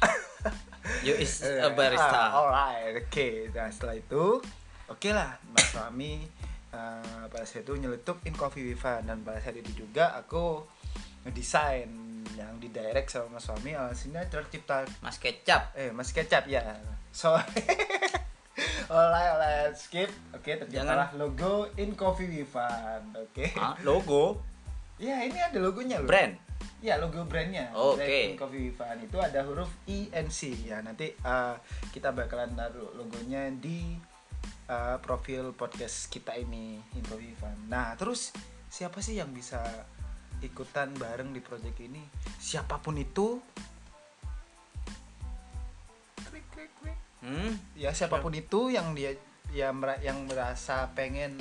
You 1.04 1.16
is 1.16 1.40
a 1.40 1.72
barista. 1.72 2.04
ah, 2.28 2.28
alright, 2.36 3.00
oke. 3.00 3.28
Nah 3.56 3.72
setelah 3.72 3.96
itu, 3.96 4.36
oke 4.84 5.08
lah, 5.08 5.32
Mas 5.48 5.72
Fahmi 5.72 6.28
eh, 6.74 7.24
pada 7.30 7.46
saat 7.46 7.62
itu 7.62 7.78
nyeletuk 7.78 8.18
in 8.26 8.34
Coffee 8.34 8.74
Fun 8.74 9.06
dan 9.06 9.22
pada 9.22 9.38
saat 9.38 9.54
itu 9.54 9.86
juga 9.86 10.10
aku 10.12 10.66
ngedesain 11.22 11.88
yang 12.34 12.58
di 12.58 12.68
direct 12.68 13.08
sama 13.08 13.38
Mas 13.38 13.46
Fahmi 13.46 13.72
alhasilnya 13.72 14.26
tercipta 14.26 14.82
Mas 14.98 15.16
Kecap. 15.16 15.72
eh 15.72 15.94
Mas 15.94 16.10
Kecap 16.10 16.44
ya. 16.44 16.60
So 17.14 17.32
Alright, 18.84 19.30
alright, 19.34 19.74
skip. 19.74 20.10
Oke, 20.30 20.54
terciptalah 20.54 21.10
logo 21.16 21.66
in 21.74 21.96
Coffee 21.96 22.28
with 22.28 22.46
Fun. 22.46 23.02
Oke. 23.16 23.50
Ah, 23.56 23.74
logo 23.82 24.38
Ya, 25.02 25.26
ini 25.26 25.34
ada 25.34 25.58
logonya 25.58 25.98
loh. 25.98 26.06
brand. 26.06 26.38
Ya, 26.78 27.00
logo 27.02 27.26
brandnya. 27.26 27.66
Oke. 27.74 27.98
Brand 27.98 28.30
in 28.30 28.38
Coffee 28.38 28.70
Fun 28.70 28.96
itu 29.02 29.18
ada 29.18 29.42
huruf 29.42 29.66
INC. 29.90 30.70
Ya, 30.70 30.78
nanti 30.84 31.10
uh, 31.26 31.58
kita 31.90 32.14
bakalan 32.14 32.54
taruh 32.54 32.94
logonya 32.94 33.50
di 33.58 33.98
uh, 34.68 34.96
profil 35.00 35.52
podcast 35.52 36.08
kita 36.08 36.36
ini 36.36 36.80
in 36.96 37.02
Coffee 37.04 37.32
with 37.32 37.40
Fun. 37.40 37.56
Nah, 37.68 37.96
terus 37.96 38.32
siapa 38.68 39.00
sih 39.04 39.20
yang 39.20 39.30
bisa 39.32 39.60
ikutan 40.40 40.92
bareng 40.96 41.32
di 41.32 41.40
project 41.40 41.78
ini? 41.80 42.04
Siapa 42.40 42.80
pun 42.80 42.96
itu. 42.96 43.40
Klik, 46.28 46.46
klik, 46.52 46.70
klik. 46.80 46.98
Hmm. 47.24 47.56
Ya, 47.76 47.92
siapa 47.92 48.20
pun 48.20 48.32
itu 48.36 48.72
yang 48.72 48.92
dia 48.92 49.16
ya 49.54 49.70
yang 50.02 50.26
merasa 50.26 50.90
pengen 50.98 51.38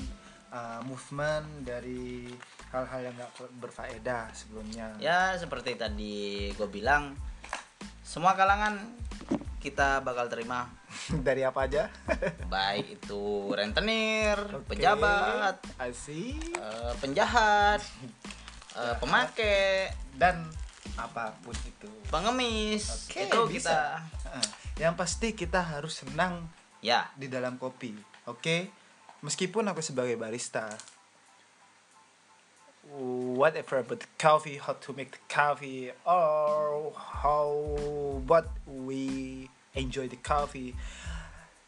uh, 0.53 0.79
movement 0.85 1.65
dari 1.65 2.29
hal-hal 2.69 3.09
yang 3.09 3.15
gak 3.17 3.31
berfaedah 3.57 4.29
sebelumnya. 4.33 4.93
Ya 5.01 5.33
seperti 5.37 5.73
tadi 5.77 6.49
gue 6.53 6.69
bilang, 6.69 7.17
semua 8.05 8.37
kalangan 8.37 8.77
kita 9.57 10.03
bakal 10.05 10.29
terima 10.29 10.69
dari 11.25 11.41
apa 11.41 11.65
aja? 11.65 11.89
baik 12.47 13.01
itu 13.01 13.49
rentenir, 13.49 14.37
Oke. 14.49 14.75
pejabat, 14.75 15.57
Asik. 15.77 16.53
eh, 16.53 16.93
penjahat, 16.99 17.81
eh, 18.75 18.95
pemakai, 18.97 19.91
Dan 20.13 20.49
apa 20.93 21.33
pun 21.41 21.57
itu. 21.57 21.89
pengemis, 22.13 23.09
Oke, 23.09 23.25
itu 23.25 23.39
bisa. 23.49 23.97
kita. 23.97 24.39
Yang 24.77 24.93
pasti 24.97 25.27
kita 25.33 25.61
harus 25.61 26.01
senang 26.01 26.45
ya 26.79 27.09
di 27.13 27.25
dalam 27.25 27.57
kopi. 27.57 27.97
Oke? 28.25 28.69
Meskipun 29.23 29.65
aku 29.65 29.81
sebagai 29.81 30.19
barista 30.19 30.69
whatever 33.33 33.77
about 33.77 33.99
the 34.01 34.11
coffee, 34.19 34.57
how 34.57 34.73
to 34.73 34.93
make 34.93 35.11
the 35.11 35.23
coffee, 35.27 35.89
or 36.05 36.91
how 36.93 37.47
what 38.27 38.51
we 38.67 39.47
enjoy 39.73 40.09
the 40.09 40.19
coffee. 40.21 40.77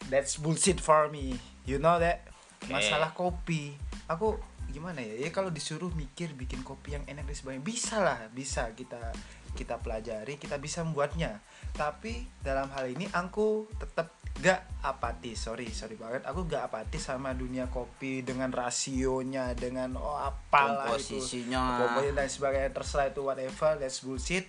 That's 0.10 0.38
bullshit 0.38 0.82
for 0.82 1.10
me. 1.10 1.42
You 1.66 1.82
know 1.82 1.98
that? 1.98 2.30
Oke. 2.62 2.74
Masalah 2.74 3.14
kopi. 3.18 3.74
Aku 4.06 4.38
gimana 4.70 5.02
ya? 5.02 5.26
Ya 5.26 5.30
kalau 5.34 5.50
disuruh 5.50 5.90
mikir 5.94 6.38
bikin 6.38 6.62
kopi 6.62 6.98
yang 6.98 7.06
enak 7.10 7.26
dan 7.26 7.36
sebagainya, 7.36 7.66
bisa 7.66 7.96
lah, 8.02 8.20
bisa 8.30 8.70
kita 8.78 9.14
kita 9.56 9.80
pelajari, 9.80 10.36
kita 10.36 10.60
bisa 10.60 10.84
membuatnya. 10.84 11.40
Tapi 11.74 12.28
dalam 12.44 12.68
hal 12.76 12.92
ini 12.92 13.08
aku 13.10 13.72
tetap 13.80 14.12
gak 14.36 14.68
apatis, 14.84 15.48
sorry, 15.48 15.72
sorry 15.72 15.96
banget. 15.96 16.28
Aku 16.28 16.44
gak 16.44 16.68
apatis 16.68 17.08
sama 17.08 17.32
dunia 17.32 17.72
kopi 17.72 18.20
dengan 18.22 18.52
rasionya, 18.52 19.56
dengan 19.56 19.96
oh 19.96 20.20
apalah 20.20 20.92
itu 21.00 21.24
komposisinya. 21.24 21.64
dan 22.12 22.28
sebagainya 22.28 22.72
terserah 22.76 23.08
itu 23.10 23.24
whatever 23.24 23.80
that's 23.80 24.04
bullshit 24.04 24.46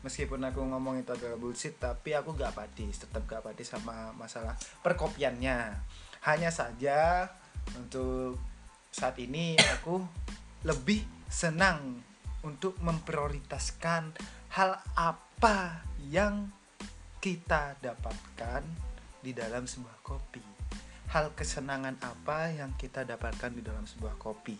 meskipun 0.00 0.40
aku 0.48 0.64
ngomong 0.64 1.04
itu 1.04 1.12
agak 1.12 1.36
bullshit 1.36 1.76
tapi 1.76 2.16
aku 2.16 2.32
gak 2.32 2.56
apatis 2.56 3.04
tetap 3.04 3.24
gak 3.28 3.44
apatis 3.44 3.68
sama 3.68 4.14
masalah 4.16 4.56
perkopiannya. 4.80 5.76
Hanya 6.24 6.52
saja 6.52 7.28
untuk 7.76 8.36
saat 8.90 9.16
ini 9.22 9.56
aku 9.56 10.02
lebih 10.66 11.04
senang 11.30 12.02
untuk 12.42 12.76
memprioritaskan 12.82 14.12
hal 14.52 14.80
apa 14.98 15.84
yang 16.10 16.50
kita 17.20 17.76
dapatkan 17.78 18.64
di 19.20 19.36
dalam 19.36 19.68
sebuah 19.68 20.00
kopi. 20.00 20.42
Hal 21.12 21.36
kesenangan 21.36 22.00
apa 22.00 22.48
yang 22.50 22.72
kita 22.74 23.04
dapatkan 23.04 23.52
di 23.52 23.62
dalam 23.62 23.84
sebuah 23.84 24.16
kopi. 24.16 24.56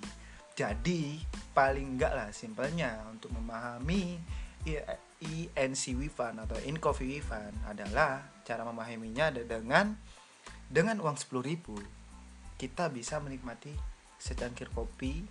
Jadi 0.54 1.16
paling 1.56 1.96
enggak 1.96 2.12
lah 2.12 2.28
simpelnya 2.36 3.00
untuk 3.08 3.32
memahami 3.32 4.20
I- 4.68 5.09
INC 5.20 5.96
Wifan 6.00 6.40
atau 6.40 6.56
In 6.64 6.80
Coffee 6.80 7.20
Wifan 7.20 7.52
adalah 7.68 8.24
cara 8.44 8.64
memahaminya 8.64 9.28
dengan 9.32 9.92
dengan 10.70 10.96
uang 11.00 11.16
10.000 11.16 12.56
kita 12.56 12.88
bisa 12.88 13.20
menikmati 13.20 13.72
secangkir 14.16 14.72
kopi 14.72 15.24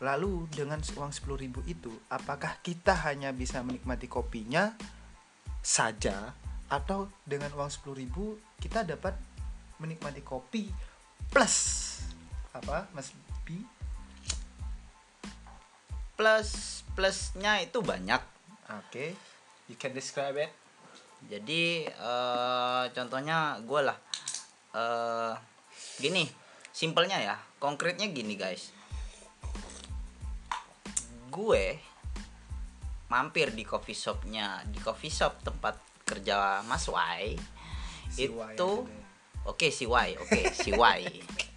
lalu 0.00 0.46
dengan 0.54 0.80
uang 0.80 1.12
10.000 1.12 1.66
itu 1.66 1.92
apakah 2.08 2.58
kita 2.62 2.94
hanya 3.04 3.34
bisa 3.34 3.60
menikmati 3.60 4.06
kopinya 4.06 4.72
saja 5.60 6.32
atau 6.70 7.10
dengan 7.26 7.52
uang 7.58 7.68
10.000 7.68 8.06
kita 8.62 8.86
dapat 8.86 9.18
menikmati 9.82 10.22
kopi 10.22 10.70
plus 11.28 11.56
apa 12.54 12.86
Mas 12.94 13.14
B 13.44 13.58
plus 16.20 16.84
plusnya 16.92 17.64
itu 17.64 17.80
banyak. 17.80 18.39
Oke, 18.70 19.18
you 19.66 19.74
can 19.74 19.90
describe 19.90 20.38
it. 20.38 20.50
Jadi 21.26 21.90
eh, 21.90 22.84
contohnya 22.94 23.58
gue 23.66 23.80
lah, 23.82 23.98
eh 24.78 25.34
gini, 25.98 26.24
simpelnya 26.70 27.18
ya, 27.18 27.36
konkretnya 27.58 28.06
gini 28.08 28.38
guys. 28.38 28.70
Gue 31.34 31.76
mampir 33.10 33.50
di 33.50 33.66
coffee 33.66 33.98
shopnya, 33.98 34.62
di 34.70 34.78
coffee 34.78 35.10
shop 35.10 35.42
tempat 35.42 35.74
kerja 36.06 36.62
Mas 36.62 36.86
Wai. 36.86 37.34
Si 38.10 38.26
Y 38.26 38.54
itu, 38.54 38.86
oke 39.46 39.66
si 39.70 39.86
Wai, 39.86 40.14
oke 40.14 40.50
si 40.54 40.70
Wai, 40.74 41.06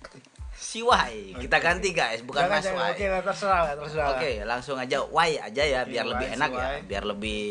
si 0.63 0.80
Wai. 0.80 1.36
Kita 1.36 1.60
ganti 1.60 1.91
guys, 1.91 2.23
bukan 2.23 2.47
Jangan, 2.47 2.56
Mas 2.56 2.63
jangan. 2.63 2.80
Wai. 2.80 2.91
Oke, 2.95 3.06
lah, 3.12 3.21
terserah 3.21 3.62
terserah. 3.76 4.08
Oke, 4.15 4.32
langsung 4.47 4.78
aja 4.80 4.97
Y 5.04 5.32
aja 5.36 5.63
ya 5.67 5.82
biar 5.84 6.06
Iya, 6.08 6.12
lebih 6.15 6.28
enak 6.39 6.49
si 6.49 6.56
ya, 6.56 6.67
biar 6.88 7.04
lebih 7.04 7.43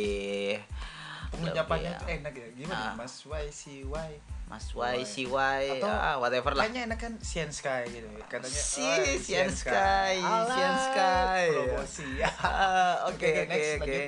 Pengucapannya 1.33 1.91
tuh 1.97 2.09
enak 2.09 2.33
ya. 2.33 2.49
Gimana? 2.57 2.81
Ah. 2.81 2.95
Mas 2.97 3.15
Y 3.25 3.45
si 3.53 3.75
Y. 3.85 4.11
Mas 4.53 4.69
Y. 4.77 4.81
Y, 4.85 4.99
si 5.09 5.25
Y, 5.25 5.65
Atau 5.81 5.89
ah, 5.89 6.21
whatever 6.21 6.53
lah. 6.53 6.69
Kayaknya 6.69 6.93
enak 6.93 6.99
kan 7.01 7.13
Sian 7.25 7.49
Sky 7.49 7.89
gitu. 7.89 8.05
Katanya 8.29 8.53
Si, 8.53 8.85
oh, 8.85 9.17
Sian 9.17 9.49
Sky, 9.49 10.21
Sian 10.21 10.77
Sky. 10.77 11.45
Promosi. 11.57 12.11
Ah, 12.45 13.09
Oke, 13.09 13.33
oke, 13.33 13.49
next, 13.49 13.71
oke. 13.81 14.01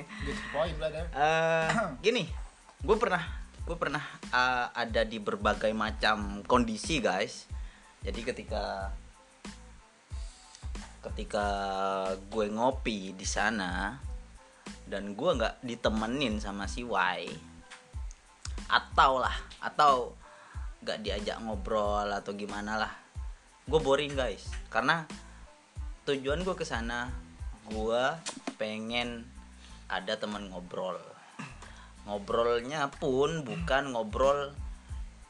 Eh, 1.17 1.65
Gini, 2.05 2.29
gue 2.85 2.97
pernah, 3.01 3.25
gue 3.65 3.73
pernah 3.73 4.05
ah, 4.29 4.69
ada 4.77 5.01
di 5.01 5.17
berbagai 5.17 5.73
macam 5.73 6.45
kondisi 6.45 7.01
guys. 7.01 7.49
Jadi 8.05 8.21
ketika 8.21 8.93
ketika 11.01 11.47
gue 12.29 12.45
ngopi 12.53 13.17
di 13.17 13.25
sana 13.25 13.97
dan 14.85 15.17
gue 15.17 15.31
nggak 15.33 15.65
ditemenin 15.65 16.37
sama 16.37 16.69
si 16.69 16.85
Y 16.85 17.21
atau 18.69 19.21
lah 19.21 19.33
atau 19.61 20.13
nggak 20.85 21.01
diajak 21.01 21.37
ngobrol 21.41 22.09
atau 22.09 22.33
gimana 22.37 22.77
lah 22.77 22.93
gue 23.65 23.79
boring 23.81 24.13
guys. 24.13 24.45
Karena 24.69 25.05
tujuan 26.05 26.45
gue 26.45 26.53
ke 26.53 26.65
sana 26.65 27.09
gue 27.65 28.03
pengen 28.61 29.25
ada 29.89 30.13
teman 30.17 30.53
ngobrol. 30.53 31.01
Ngobrolnya 32.05 32.93
pun 33.01 33.41
bukan 33.41 33.97
ngobrol 33.97 34.53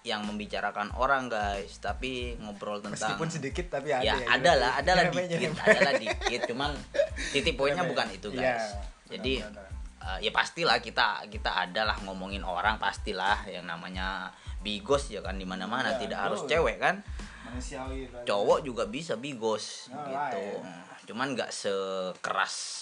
yang 0.06 0.22
membicarakan 0.24 0.94
orang 0.94 1.28
guys. 1.28 1.82
Tapi 1.82 2.38
ngobrol 2.38 2.78
tentang 2.78 2.94
Meskipun 2.96 3.28
sedikit 3.28 3.66
tapi 3.68 3.90
ada 3.90 4.06
ya 4.06 4.16
ya. 4.16 4.28
ada 4.32 4.52
lah 4.54 4.72
ada 4.78 4.92
lah 4.94 5.06
dikit 5.10 5.52
ada 5.58 5.80
lah 5.82 5.94
dikit. 5.98 6.42
Cuman 6.48 6.72
titik 7.34 7.58
poinnya 7.60 7.82
bukan 7.84 8.06
itu 8.10 8.30
Iya, 8.32 8.54
guys. 8.54 8.66
jadi 9.10 9.34
benar-benar. 9.42 9.68
eh, 10.06 10.20
ya 10.22 10.32
pastilah 10.32 10.78
kita 10.78 11.08
kita 11.28 11.52
ada 11.52 11.82
lah 11.84 11.98
ngomongin 12.06 12.46
orang 12.46 12.78
pastilah. 12.78 13.50
Yang 13.50 13.66
namanya 13.66 14.30
bigos 14.62 15.10
ya 15.10 15.20
kan 15.20 15.36
di 15.36 15.46
mana 15.46 15.66
mana 15.66 15.98
Iya, 15.98 16.00
tidak 16.00 16.18
betul. 16.18 16.26
harus 16.30 16.42
cewek 16.46 16.78
kan. 16.78 16.96
Manusiawi 17.46 18.10
cowok 18.26 18.60
juga 18.62 18.84
bisa 18.86 19.14
bigos 19.16 19.90
Alright. 19.90 20.34
gitu. 20.34 20.66
cuman 21.06 21.38
nggak 21.38 21.54
sekeras 21.54 22.82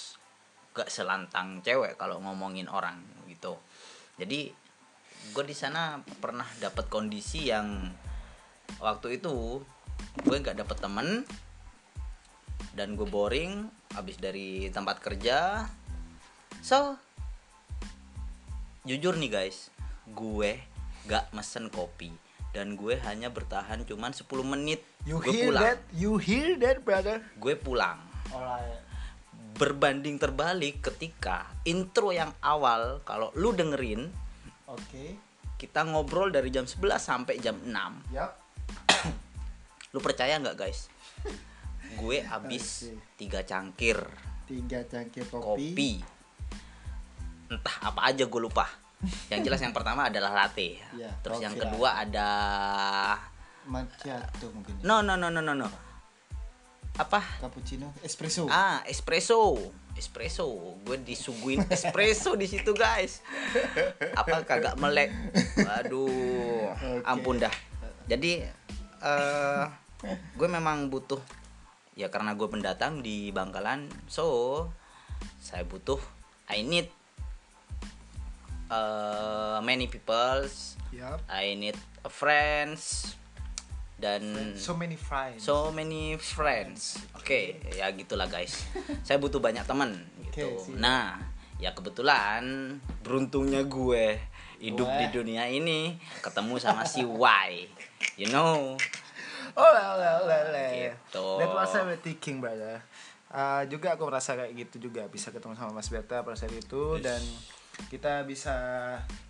nggak 0.74 0.88
selantang 0.88 1.60
cewek 1.60 1.94
kalau 1.96 2.18
ngomongin 2.20 2.66
orang 2.66 2.98
gitu. 3.28 3.60
Jadi 4.16 4.50
gue 5.32 5.44
di 5.48 5.56
sana 5.56 6.04
pernah 6.20 6.46
dapat 6.60 6.92
kondisi 6.92 7.48
yang 7.48 7.88
waktu 8.84 9.24
itu 9.24 9.64
gue 10.28 10.36
nggak 10.36 10.60
dapet 10.60 10.78
temen 10.84 11.24
dan 12.74 12.98
gue 12.98 13.08
boring 13.08 13.70
abis 13.96 14.18
dari 14.18 14.68
tempat 14.74 15.00
kerja 15.00 15.70
so 16.60 16.98
jujur 18.84 19.16
nih 19.16 19.32
guys 19.32 19.70
gue 20.12 20.60
gak 21.08 21.32
mesen 21.32 21.72
kopi 21.72 22.12
dan 22.52 22.76
gue 22.76 23.00
hanya 23.08 23.32
bertahan 23.32 23.88
cuman 23.88 24.12
10 24.12 24.28
menit 24.44 24.84
You 25.04 25.20
gue 25.20 25.32
hear 25.32 25.46
pulang 25.52 25.64
that? 25.64 25.80
You 25.92 26.12
hear 26.16 26.56
that, 26.60 26.84
brother? 26.84 27.20
gue 27.40 27.56
pulang 27.56 28.00
Alright. 28.32 28.80
berbanding 29.56 30.18
terbalik 30.18 30.82
ketika 30.82 31.48
intro 31.64 32.10
yang 32.12 32.34
awal 32.42 33.00
kalau 33.06 33.30
lu 33.38 33.54
dengerin 33.54 34.10
Oke. 34.74 35.16
kita 35.56 35.86
ngobrol 35.86 36.34
dari 36.34 36.50
jam 36.50 36.66
11 36.66 36.98
sampai 37.00 37.38
jam 37.40 37.56
6 37.56 37.72
Yap. 38.12 38.32
lu 39.94 40.00
percaya 40.02 40.36
nggak 40.42 40.58
guys? 40.58 40.90
Gue 42.02 42.26
habis 42.26 42.90
tiga 43.16 43.46
cangkir. 43.46 44.02
Tiga 44.50 44.82
cangkir 44.90 45.30
kopi. 45.30 45.46
kopi. 45.46 45.92
Entah 47.54 47.76
apa 47.86 48.10
aja 48.10 48.26
gue 48.26 48.42
lupa. 48.42 48.66
Yang 49.30 49.46
jelas 49.46 49.62
yang 49.62 49.76
pertama 49.78 50.10
adalah 50.10 50.34
latte. 50.34 50.82
Ya, 50.98 51.14
terus 51.22 51.38
yang 51.38 51.54
kedua 51.54 52.02
ada 52.02 52.28
Macchiato 53.70 54.50
mungkin. 54.52 54.74
no 54.82 55.06
no 55.06 55.14
no 55.14 55.30
no 55.30 55.40
no 55.40 55.54
no. 55.54 55.70
Apa? 56.98 57.22
Cappuccino, 57.42 57.94
espresso. 58.02 58.50
ah 58.50 58.82
espresso 58.90 59.54
espresso. 60.04 60.44
Gue 60.84 61.00
disuguhin 61.00 61.64
espresso 61.72 62.36
di 62.36 62.52
situ 62.52 62.76
guys. 62.76 63.24
Apa 64.20 64.44
kagak 64.44 64.76
melek? 64.76 65.16
Aduh 65.80 66.68
Oke. 66.76 67.08
ampun 67.08 67.40
dah. 67.40 67.54
Jadi 68.12 68.44
eh 69.00 69.66
gue 70.36 70.48
memang 70.52 70.92
butuh 70.92 71.24
ya 71.96 72.12
karena 72.12 72.36
gue 72.36 72.48
pendatang 72.52 73.00
di 73.00 73.32
Bangkalan 73.32 73.88
so 74.12 74.68
saya 75.40 75.64
butuh 75.64 76.02
I 76.52 76.68
need 76.68 76.92
eh 78.68 79.58
many 79.64 79.88
peoples. 79.88 80.76
Yap. 80.92 81.24
I 81.32 81.56
need 81.56 81.80
a 82.04 82.12
friends 82.12 83.16
dan 84.04 84.22
So 84.60 84.76
many 84.76 85.00
friends. 85.00 85.40
so 85.40 85.72
many 85.72 86.20
friends. 86.20 87.00
Oke, 87.16 87.64
ya 87.72 87.88
gitulah 87.96 88.28
guys. 88.28 88.68
Saya 89.08 89.16
butuh 89.16 89.40
banyak 89.40 89.64
teman 89.64 89.96
gitu. 90.28 90.44
Siap. 90.60 90.76
nah, 90.76 91.16
ya 91.56 91.72
kebetulan 91.72 92.76
beruntungnya 93.00 93.64
gue 93.64 94.20
hidup 94.60 94.88
Wah. 94.92 95.00
di 95.00 95.08
dunia 95.16 95.48
ini 95.48 95.96
ketemu 96.20 96.60
sama 96.60 96.84
si 96.84 97.08
Y. 97.08 97.52
You 98.20 98.28
know. 98.28 98.76
Oh, 99.56 99.62
ole, 99.70 100.08
ole, 100.26 100.36
ole. 100.50 100.68
Gitu. 100.92 101.28
That 101.40 101.52
was 101.54 101.72
I 101.72 101.96
thinking, 102.02 102.42
brother. 102.42 102.82
Uh, 103.34 103.66
juga 103.66 103.94
aku 103.98 104.06
merasa 104.06 104.38
kayak 104.38 104.54
gitu 104.54 104.90
juga 104.90 105.06
bisa 105.10 105.34
ketemu 105.34 105.58
sama 105.58 105.74
Mas 105.74 105.90
Berta 105.90 106.22
pada 106.22 106.38
saat 106.38 106.54
itu 106.54 106.98
Yes. 106.98 107.06
dan 107.06 107.22
kita 107.90 108.22
bisa 108.26 108.54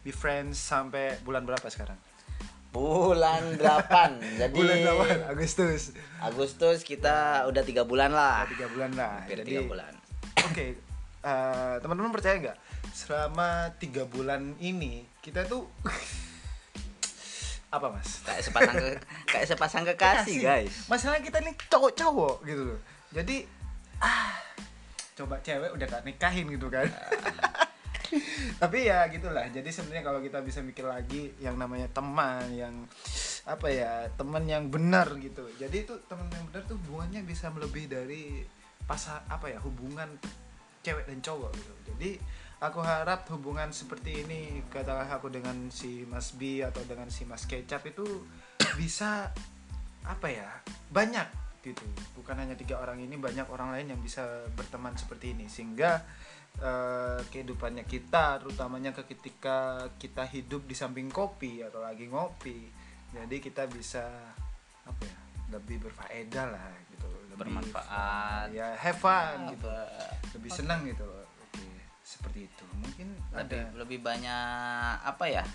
be 0.03 0.11
friends 0.11 0.59
sampai 0.59 1.15
bulan 1.23 1.47
berapa 1.47 1.63
sekarang? 1.67 1.95
Bulan 2.73 3.53
8. 3.61 4.17
Jadi 4.41 4.57
bulan 4.57 4.77
berapa? 4.81 5.05
Agustus. 5.29 5.93
Agustus 6.17 6.81
kita 6.81 7.45
udah 7.45 7.61
tiga 7.61 7.85
bulan 7.85 8.09
lah. 8.09 8.49
Tiga 8.49 8.65
bulan 8.65 8.97
lah. 8.97 9.21
Hampir 9.21 9.45
Jadi, 9.45 9.49
tiga 9.53 9.61
bulan. 9.69 9.93
Oke, 10.49 10.65
eh, 11.21 11.75
teman-teman 11.85 12.09
percaya 12.09 12.35
nggak? 12.41 12.57
Selama 12.89 13.69
tiga 13.77 14.09
bulan 14.09 14.57
ini 14.57 15.05
kita 15.21 15.45
tuh 15.45 15.69
apa 17.77 17.93
mas? 17.93 18.25
Kayak 18.25 18.41
sepasang 18.41 18.75
ke, 18.81 18.89
kayak 19.37 19.47
sepasang 19.53 19.83
kekasih, 19.93 20.37
guys. 20.41 20.73
Masalah 20.89 21.21
kita 21.21 21.45
ini 21.45 21.53
cowok-cowok 21.69 22.41
gitu 22.49 22.73
loh. 22.73 22.79
Jadi 23.13 23.45
ah 24.01 24.33
coba 25.13 25.37
cewek 25.45 25.69
udah 25.77 25.85
tak 25.85 26.01
nikahin 26.09 26.49
gitu 26.49 26.73
kan. 26.73 26.89
Tapi 28.61 28.89
ya 28.89 29.07
gitulah. 29.09 29.47
Jadi 29.49 29.69
sebenarnya 29.69 30.03
kalau 30.05 30.19
kita 30.21 30.39
bisa 30.41 30.59
mikir 30.61 30.85
lagi 30.85 31.33
yang 31.41 31.57
namanya 31.57 31.89
teman 31.89 32.47
yang 32.53 32.85
apa 33.43 33.67
ya 33.67 34.07
teman 34.15 34.47
yang 34.47 34.71
benar 34.71 35.09
gitu. 35.19 35.45
Jadi 35.59 35.83
itu 35.83 35.93
teman 36.07 36.29
yang 36.31 36.45
benar 36.49 36.63
tuh 36.65 36.79
hubungannya 36.85 37.21
bisa 37.27 37.51
melebihi 37.51 37.87
dari 37.89 38.23
pasar 38.83 39.23
apa 39.27 39.51
ya 39.51 39.59
hubungan 39.63 40.07
cewek 40.83 41.07
dan 41.07 41.19
cowok 41.23 41.51
gitu. 41.55 41.73
Jadi 41.93 42.11
aku 42.63 42.79
harap 42.79 43.27
hubungan 43.31 43.71
seperti 43.75 44.23
ini 44.23 44.63
katakanlah 44.71 45.19
aku 45.19 45.27
dengan 45.27 45.67
si 45.67 46.07
Mas 46.07 46.31
B 46.35 46.63
atau 46.63 46.83
dengan 46.87 47.11
si 47.11 47.27
Mas 47.27 47.43
Kecap 47.43 47.83
itu 47.87 48.05
bisa 48.79 49.31
apa 50.03 50.27
ya 50.27 50.49
banyak 50.91 51.42
gitu. 51.63 51.83
Bukan 52.19 52.35
hanya 52.35 52.53
tiga 52.59 52.83
orang 52.83 52.99
ini 52.99 53.15
banyak 53.15 53.47
orang 53.47 53.71
lain 53.71 53.95
yang 53.95 54.01
bisa 54.03 54.45
berteman 54.53 54.93
seperti 54.99 55.31
ini. 55.33 55.47
Sehingga 55.47 56.03
eh, 56.59 57.19
kehidupannya 57.31 57.87
kita 57.87 58.43
terutamanya 58.43 58.91
ketika 58.93 59.87
kita 59.95 60.27
hidup 60.27 60.67
di 60.67 60.75
samping 60.75 61.07
kopi 61.09 61.63
atau 61.65 61.81
lagi 61.81 62.05
ngopi 62.05 62.83
jadi 63.13 63.35
kita 63.37 63.69
bisa 63.69 64.09
apa 64.83 65.01
ya 65.05 65.17
lebih 65.53 65.85
berfaedah 65.85 66.45
lah 66.49 66.69
gitu. 66.89 67.09
Lebih 67.33 67.39
Bermanfaat. 67.45 68.49
ya 68.49 68.73
have 68.73 68.97
fun 68.97 69.53
gitu. 69.53 69.69
Apa? 69.69 70.17
lebih 70.33 70.49
senang 70.49 70.81
gitu 70.89 71.05
loh. 71.05 71.25
Oke 71.45 71.65
seperti 72.01 72.49
itu. 72.49 72.65
Mungkin 72.73 73.07
lebih 73.13 73.37
ada 73.37 73.59
lebih 73.77 73.99
banyak 74.01 74.93
apa 75.05 75.25
ya 75.29 75.45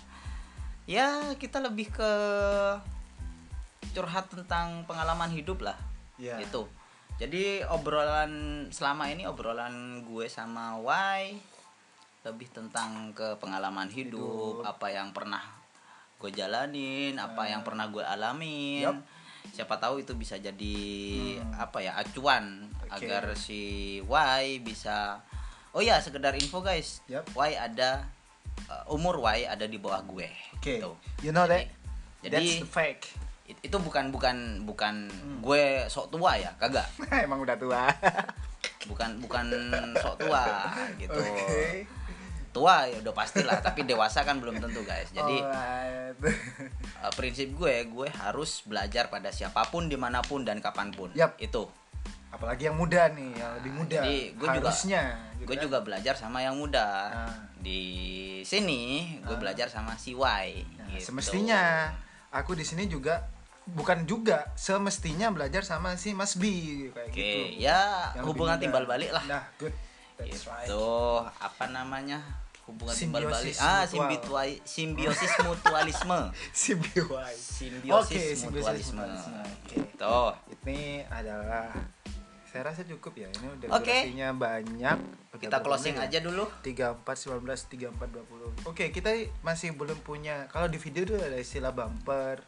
ya 0.89 1.35
kita 1.37 1.59
lebih 1.61 1.91
ke 1.91 2.11
curhat 3.91 4.31
tentang 4.31 4.87
pengalaman 4.87 5.29
hidup 5.29 5.61
lah 5.61 5.77
ya 6.19 6.35
itu 6.37 6.67
jadi 7.17 7.63
obrolan 7.67 8.31
selama 8.69 9.07
ini 9.07 9.23
obrolan 9.25 10.03
gue 10.03 10.27
sama 10.27 10.75
Y 10.79 11.39
lebih 12.19 12.51
tentang 12.51 13.15
ke 13.15 13.39
pengalaman 13.39 13.87
hidup, 13.87 14.59
Hidup. 14.59 14.67
apa 14.67 14.87
yang 14.89 15.09
pernah 15.11 15.39
gue 16.19 16.27
jalanin 16.29 17.15
apa 17.15 17.47
yang 17.47 17.63
pernah 17.63 17.87
gue 17.87 18.03
alamin 18.03 18.83
Yup. 18.83 18.99
siapa 19.55 19.79
tahu 19.79 20.03
itu 20.03 20.11
bisa 20.13 20.35
jadi 20.35 20.77
Hmm. 21.39 21.55
apa 21.55 21.79
ya 21.79 21.95
acuan 21.95 22.67
Oke. 22.83 23.07
agar 23.07 23.31
si 23.39 23.61
Y 24.03 24.43
bisa 24.59 25.23
oh 25.71 25.79
ya 25.79 26.03
sekedar 26.03 26.35
info 26.35 26.59
guys 26.59 26.99
Yup. 27.07 27.23
Y 27.31 27.55
ada 27.55 28.03
uh, 28.67 28.83
umur 28.91 29.23
Y 29.23 29.47
ada 29.47 29.63
di 29.63 29.79
bawah 29.79 30.03
gue 30.03 30.27
oke 30.59 30.75
gitu. 30.75 30.91
you 31.23 31.31
know 31.31 31.47
that 31.47 31.71
jadi 32.19 32.35
that's 32.35 32.59
the 32.59 32.67
fact 32.67 33.15
itu 33.59 33.77
bukan 33.77 34.09
bukan 34.09 34.35
bukan 34.63 34.95
Hmm. 35.09 35.41
gue 35.41 35.63
sok 35.85 36.09
tua 36.09 36.35
ya 36.35 36.51
kagak 36.55 36.85
emang 37.25 37.39
udah 37.39 37.55
tua 37.55 37.89
bukan 38.85 39.19
bukan 39.19 39.45
sok 39.95 40.15
tua 40.19 40.45
gitu 40.95 41.15
Oke. 41.19 41.85
tua 42.49 42.83
ya 42.83 42.97
udah 42.99 43.13
pastilah 43.13 43.57
tapi 43.59 43.83
dewasa 43.83 44.21
kan 44.21 44.37
belum 44.37 44.57
tentu 44.57 44.81
guys 44.81 45.09
jadi 45.09 45.37
Alright. 45.39 46.17
uh, 46.99 47.13
prinsip 47.17 47.53
gue 47.53 47.85
gue 47.85 48.07
harus 48.11 48.61
belajar 48.63 49.07
pada 49.07 49.29
siapa 49.29 49.65
pun 49.67 49.85
di 49.85 49.95
mana 49.95 50.19
pun 50.19 50.41
dan 50.41 50.57
kapan 50.57 50.89
pun 50.89 51.13
Yap. 51.13 51.37
itu 51.37 51.69
apalagi 52.29 52.65
yang 52.65 52.77
muda 52.77 53.09
nih 53.09 53.33
yang 53.33 53.51
lebih 53.55 53.71
muda 53.75 53.99
Jadi, 53.99 54.17
gue 54.31 54.47
juga- 54.51 54.69
harusnya 54.69 55.01
gitu 55.35 55.45
gue 55.45 55.55
kan. 55.55 55.63
juga 55.63 55.77
belajar 55.79 56.13
sama 56.13 56.39
yang 56.39 56.53
muda 56.53 56.87
Ah. 57.09 57.33
di 57.55 57.81
sini 58.41 58.81
gue 59.19 59.33
Ah. 59.33 59.39
belajar 59.39 59.65
sama 59.65 59.93
si 59.93 60.13
Y 60.13 60.17
Nah, 60.77 60.85
gitu. 60.91 61.05
semestinya 61.07 61.89
aku 62.29 62.53
di 62.53 62.61
sini 62.61 62.85
juga 62.85 63.25
bukan 63.71 64.03
juga 64.03 64.49
semestinya 64.53 65.29
belajar 65.29 65.61
sama 65.61 65.95
si 65.95 66.13
Mas 66.13 66.35
B 66.35 66.43
kayak 66.89 67.09
oke 67.09 67.15
gitu. 67.15 67.61
ya 67.61 68.11
Yang 68.17 68.25
hubungan 68.25 68.57
timbal 68.57 68.85
balik 68.85 69.13
lah. 69.13 69.23
Nah 69.25 69.43
good. 69.57 69.73
That's 70.19 70.43
gitu 70.43 70.51
right. 70.51 71.31
apa 71.39 71.65
namanya 71.71 72.19
hubungan 72.67 72.93
timbal 72.93 73.23
balik. 73.25 73.55
Ah 73.57 73.87
simbitua- 73.87 74.61
simbiosis 74.63 75.33
mutualisme. 75.41 76.19
Simbiosis. 76.51 77.87
Oke, 77.89 78.19
simbiosis 78.35 78.43
mutualisme. 78.91 78.99
mutualisme. 78.99 79.39
Oke. 79.41 79.75
gitu. 79.75 80.19
Ini 80.65 80.79
adalah 81.07 81.71
saya 82.49 82.73
rasa 82.73 82.81
cukup 82.81 83.13
ya 83.13 83.29
ini 83.29 83.45
udah 83.45 83.67
Oke. 83.77 83.93
durasinya 83.93 84.29
banyak. 84.33 84.97
Udah 85.29 85.39
kita 85.39 85.57
closing 85.61 85.95
ya? 85.95 86.09
aja 86.09 86.19
dulu. 86.19 86.49
34 86.65 87.05
19 87.05 87.45
34 87.45 88.65
20. 88.65 88.69
Oke, 88.69 88.89
kita 88.89 89.13
masih 89.39 89.77
belum 89.77 90.01
punya 90.01 90.49
kalau 90.49 90.65
di 90.65 90.81
video 90.81 91.05
itu 91.05 91.13
ada 91.15 91.37
istilah 91.37 91.69
bumper 91.69 92.41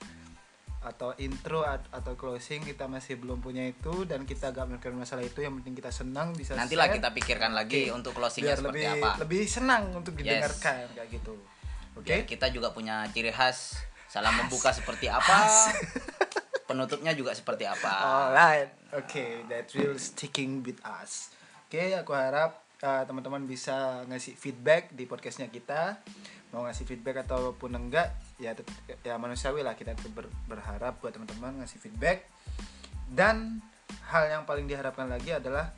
atau 0.82 1.14
intro 1.16 1.62
at- 1.62 1.86
atau 1.92 2.14
closing 2.14 2.62
kita 2.62 2.86
masih 2.86 3.16
belum 3.16 3.38
punya 3.38 3.62
itu 3.64 4.04
dan 4.04 4.26
kita 4.26 4.50
gak 4.50 4.66
memikirkan 4.66 4.98
masalah 4.98 5.22
itu 5.22 5.38
yang 5.38 5.54
penting 5.56 5.74
kita 5.74 5.90
senang 5.90 6.34
bisa 6.34 6.54
nantilah 6.54 6.90
share, 6.90 6.98
kita 6.98 7.10
pikirkan 7.12 7.52
lagi 7.52 7.86
Oke. 7.86 7.94
untuk 7.94 8.12
closingnya 8.14 8.54
biar 8.54 8.60
seperti 8.60 8.82
lebih 8.82 8.94
apa 8.98 9.10
lebih 9.20 9.42
senang 9.46 9.84
untuk 9.92 10.14
Yes. 10.14 10.22
didengarkan 10.42 10.76
kayak 10.92 11.10
gitu. 11.12 11.34
Oke. 11.94 12.06
Biar 12.08 12.22
kita 12.26 12.46
juga 12.50 12.72
punya 12.72 13.06
ciri 13.08 13.30
khas 13.30 13.78
salam 14.08 14.34
membuka 14.36 14.70
seperti 14.72 15.06
apa 15.06 15.38
penutupnya 16.68 17.12
juga 17.12 17.32
seperti 17.32 17.64
apa 17.64 17.92
Alright. 18.32 18.70
Oke, 18.92 19.46
that 19.48 19.72
will 19.72 19.96
sticking 19.96 20.60
with 20.62 20.82
us. 20.84 21.32
Oke, 21.64 21.94
aku 21.94 22.12
harap 22.12 22.60
eh, 22.78 23.04
teman-teman 23.06 23.46
bisa 23.46 24.02
ngasih 24.06 24.34
feedback 24.34 24.90
di 24.90 25.06
podcastnya 25.06 25.48
kita 25.48 26.02
mau 26.52 26.68
ngasih 26.68 26.84
feedback 26.84 27.24
ataupun 27.28 27.72
enggak 27.76 28.12
ya 28.36 28.52
ya 29.08 29.16
manusiawi 29.16 29.64
lah 29.64 29.76
kita 29.76 29.96
ber- 30.12 30.32
berharap 30.48 31.00
buat 31.00 31.16
teman-teman 31.16 31.64
ngasih 31.64 31.80
feedback. 31.80 32.28
Dan 33.12 33.60
hal 34.12 34.28
yang 34.32 34.44
paling 34.48 34.68
diharapkan 34.68 35.08
lagi 35.08 35.36
adalah 35.36 35.72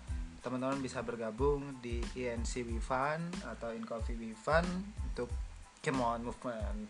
teman-teman 0.44 0.82
bisa 0.84 1.00
bergabung 1.02 1.80
di 1.80 2.04
INC 2.20 2.68
Wifan 2.68 3.32
atau 3.48 3.72
In 3.72 3.88
Coffee 3.88 4.18
Wifan 4.20 4.68
untuk 5.08 5.32
Come 5.80 6.20
Movement 6.20 6.90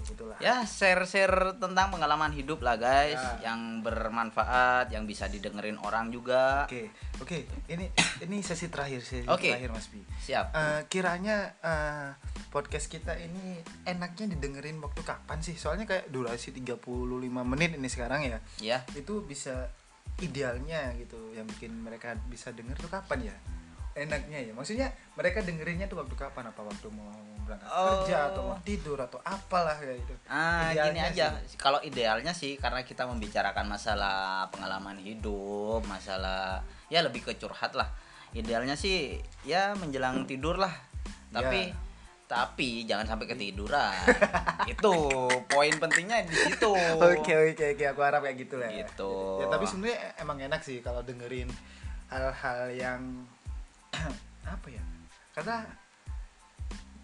gitulah 0.00 0.38
Ya, 0.40 0.64
share-share 0.64 1.60
tentang 1.60 1.92
pengalaman 1.92 2.32
hidup 2.32 2.64
lah 2.64 2.74
guys, 2.74 3.20
Ya. 3.20 3.52
yang 3.52 3.84
bermanfaat, 3.84 4.88
yang 4.88 5.04
bisa 5.04 5.28
didengerin 5.28 5.76
orang 5.80 6.08
juga. 6.08 6.64
Oke, 6.64 6.88
oke. 7.20 7.44
Ini 7.68 7.86
ini 8.24 8.36
sesi 8.40 8.72
terakhir 8.72 9.04
sesi 9.04 9.28
Oke. 9.28 9.52
terakhir 9.52 9.70
Mas 9.70 9.92
Bi. 9.92 10.00
Siap. 10.00 10.46
Eh, 10.56 10.80
kiranya 10.88 11.52
eh, 11.60 12.08
podcast 12.48 12.88
kita 12.88 13.12
ini 13.14 13.60
enaknya 13.84 14.32
didengerin 14.32 14.80
waktu 14.80 15.04
kapan 15.04 15.38
sih? 15.44 15.54
Soalnya 15.54 15.84
kayak 15.84 16.08
durasi 16.08 16.50
35 16.56 17.44
menit 17.44 17.76
ini 17.76 17.88
sekarang 17.92 18.24
ya. 18.24 18.38
Ya. 18.58 18.78
Itu 18.96 19.22
bisa 19.22 19.68
idealnya 20.20 20.92
gitu 20.96 21.32
yang 21.32 21.48
bikin 21.48 21.72
mereka 21.80 22.12
bisa 22.28 22.52
denger 22.52 22.76
tuh 22.76 22.92
kapan 22.92 23.32
ya? 23.32 23.36
Enaknya 23.92 24.38
ya. 24.40 24.52
Maksudnya 24.52 24.88
mereka 25.12 25.40
dengerinnya 25.40 25.84
tuh 25.84 25.98
waktu 25.98 26.14
kapan? 26.14 26.46
Apa 26.46 26.62
waktu 26.62 26.86
mau 26.88 27.10
berangkat 27.42 27.66
Oh. 27.66 28.00
kerja 28.00 28.30
atau 28.30 28.42
mau 28.46 28.58
tidur 28.60 28.94
atau 28.96 29.18
apalah 29.20 29.74
kayak 29.74 29.98
gitu. 29.98 30.14
Ah, 30.24 30.70
gini 30.70 30.78
Idealnya 30.94 31.02
aja. 31.08 31.26
sih. 31.42 31.56
Kalau 31.56 31.80
idealnya 31.80 32.30
sih 32.30 32.54
karena 32.54 32.80
kita 32.80 33.04
membicarakan 33.04 33.66
masalah 33.66 34.46
pengalaman 34.48 34.96
hidup, 34.96 35.82
masalah 35.84 36.62
ya 36.86 37.00
lebih 37.00 37.20
ke 37.20 37.34
curhat 37.36 37.74
lah. 37.74 37.90
Idealnya 38.30 38.74
sih 38.74 39.18
ya 39.42 39.74
menjelang 39.74 40.22
tidur 40.24 40.54
lah. 40.54 40.70
Tapi 41.28 41.66
Ya. 41.66 41.74
tapi 42.28 42.86
jangan 42.86 43.02
sampai 43.04 43.26
ketiduran. 43.26 43.90
Itu 44.70 44.94
poin 45.44 45.74
pentingnya 45.74 46.22
di 46.22 46.30
situ. 46.30 46.70
Oke 46.96 47.34
oke 47.50 47.64
oke 47.74 47.84
aku 47.84 48.00
harap 48.00 48.22
kayak 48.22 48.38
gitu 48.38 48.54
lah. 48.54 48.70
ya. 48.70 48.86
Gitu. 48.86 49.12
Ya 49.42 49.46
tapi 49.50 49.66
sebenarnya 49.66 49.98
emang 50.16 50.38
enak 50.38 50.62
sih 50.62 50.78
kalau 50.78 51.02
dengerin 51.02 51.50
hal-hal 52.06 52.70
yang 52.70 53.02
apa 54.54 54.66
ya? 54.66 54.82
Karena 55.32 55.56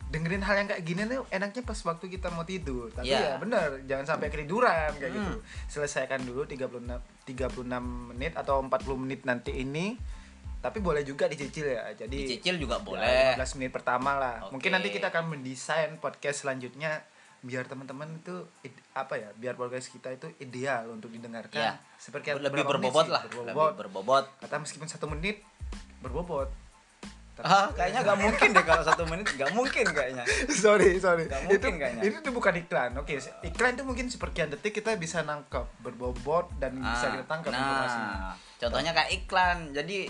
dengerin 0.06 0.38
hal 0.40 0.54
yang 0.56 0.68
kayak 0.70 0.82
gini 0.82 1.02
tuh 1.04 1.26
enaknya 1.28 1.62
pas 1.62 1.78
waktu 1.84 2.06
kita 2.08 2.30
mau 2.30 2.42
tidur. 2.42 2.88
Tapi 2.88 3.10
Iya. 3.10 3.18
ya 3.18 3.34
bener, 3.36 3.82
jangan 3.84 4.06
sampai 4.06 4.30
ketiduran 4.30 4.94
kayak 4.94 5.10
Hmm. 5.10 5.18
gitu. 5.20 5.34
Selesaikan 5.68 6.22
dulu 6.22 6.46
36 6.46 6.94
36 7.24 7.82
menit 8.08 8.32
atau 8.32 8.62
40 8.62 8.94
menit 8.96 9.26
nanti 9.26 9.50
ini. 9.56 9.98
Tapi 10.56 10.78
boleh 10.78 11.02
juga 11.02 11.26
dicicil 11.26 11.68
ya. 11.68 11.90
Jadi 11.92 12.22
Dicicil 12.24 12.56
juga 12.56 12.78
ya, 12.78 12.82
boleh. 12.82 13.34
15 13.34 13.54
menit 13.56 13.70
pertama 13.72 14.14
lah. 14.16 14.36
Oke. 14.42 14.56
Mungkin 14.56 14.70
nanti 14.72 14.88
kita 14.90 15.10
akan 15.10 15.24
mendesain 15.28 15.94
podcast 15.96 16.42
selanjutnya 16.42 17.02
biar 17.38 17.62
teman-teman 17.64 18.10
itu 18.16 18.42
apa 18.92 19.14
ya 19.14 19.30
biar 19.32 19.54
podcast 19.54 19.86
kita 19.88 20.10
itu 20.10 20.26
ideal 20.40 20.88
untuk 20.88 21.12
didengarkan 21.12 21.54
Iya. 21.60 21.78
seperti 21.94 22.34
lebih 22.34 22.64
berbobot 22.64 23.06
sih? 23.06 23.12
lah, 23.12 23.22
berbobot 23.22 23.70
lebih 23.70 23.78
berbobot. 23.86 24.24
kata 24.40 24.56
meskipun 24.56 24.88
satu 24.88 25.06
menit 25.06 25.46
berbobot 26.00 26.50
Ah, 27.38 27.68
kayaknya 27.68 28.00
nggak 28.00 28.18
mungkin 28.18 28.48
deh 28.50 28.64
kalau 28.64 28.80
satu 28.80 29.02
menit 29.04 29.28
nggak 29.28 29.52
mungkin 29.52 29.84
kayaknya. 29.86 30.24
sorry 30.64 30.96
sorry 30.96 31.28
itu 31.28 31.36
mungkin 31.44 31.72
kayaknya. 31.76 32.02
itu 32.02 32.16
tuh 32.20 32.32
bukan 32.32 32.54
iklan 32.56 32.96
oke 32.96 33.12
iklan 33.42 33.72
itu 33.72 33.84
mungkin 33.84 34.06
sepersekian 34.06 34.48
detik 34.48 34.72
kita 34.74 34.94
bisa 34.94 35.20
nangkep 35.20 35.68
berbobot 35.78 36.48
dan 36.56 36.76
bisa 36.76 37.06
Ah, 37.06 37.12
kita 37.12 37.24
tangkap 37.26 37.52
informasinya 37.52 38.08
nah, 38.08 38.34
contohnya 38.56 38.92
kayak 38.92 39.10
iklan. 39.14 39.58
Jadi 39.70 40.08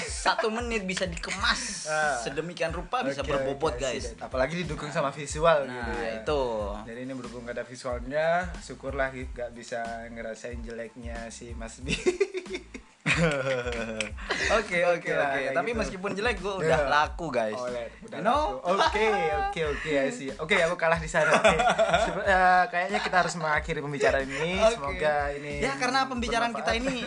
satu 0.00 0.54
menit 0.54 0.86
bisa 0.86 1.02
dikemas 1.02 1.62
Ah. 1.90 2.14
sedemikian 2.16 2.70
rupa 2.70 3.02
bisa 3.02 3.26
Oke, 3.26 3.34
berbobot 3.34 3.74
oke, 3.74 3.82
guys. 3.82 4.14
apalagi 4.16 4.62
didukung 4.62 4.86
sama 4.88 5.10
visual 5.10 5.66
Nah 5.66 5.74
gitu 5.74 5.92
ya 5.98 6.10
itu. 6.22 6.42
Jadi 6.86 7.00
ini 7.02 7.12
berhubung 7.12 7.42
gak 7.42 7.58
ada 7.58 7.66
visualnya, 7.66 8.28
syukurlah 8.62 9.10
gak 9.10 9.50
bisa 9.50 9.82
ngerasain 10.06 10.62
jeleknya 10.62 11.26
si 11.28 11.50
Mas 11.52 11.82
B. 11.82 11.90
Oke 14.52 14.78
oke 14.82 15.10
oke. 15.10 15.40
Tapi 15.52 15.68
gitu. 15.68 15.78
meskipun 15.78 16.10
jelek 16.12 16.38
gue 16.38 16.54
udah 16.56 16.74
Ya. 16.76 16.88
laku 16.88 17.30
guys. 17.30 17.54
Oh, 17.54 17.66
lihat, 17.66 17.90
udah 18.00 18.16
You 18.16 18.22
know? 18.22 18.42
laku. 18.58 18.82
Oke, 18.82 19.06
oke, 19.30 19.60
oke, 19.68 19.90
see. 20.10 20.30
Oke, 20.36 20.56
aku 20.58 20.74
kalah 20.74 20.98
di 20.98 21.06
sana. 21.06 21.30
Oke. 21.30 21.54
Sebe- 22.02 22.24
eh, 22.24 22.62
kayaknya 22.66 22.98
kita 22.98 23.16
harus 23.20 23.34
mengakhiri 23.36 23.78
pembicaraan 23.78 24.26
ini. 24.26 24.58
Oke. 24.58 24.74
Semoga 24.74 25.14
ini 25.32 25.52
Ya 25.60 25.72
karena 25.76 26.06
pembicaraan 26.06 26.50
kita 26.50 26.72
ini 26.72 27.06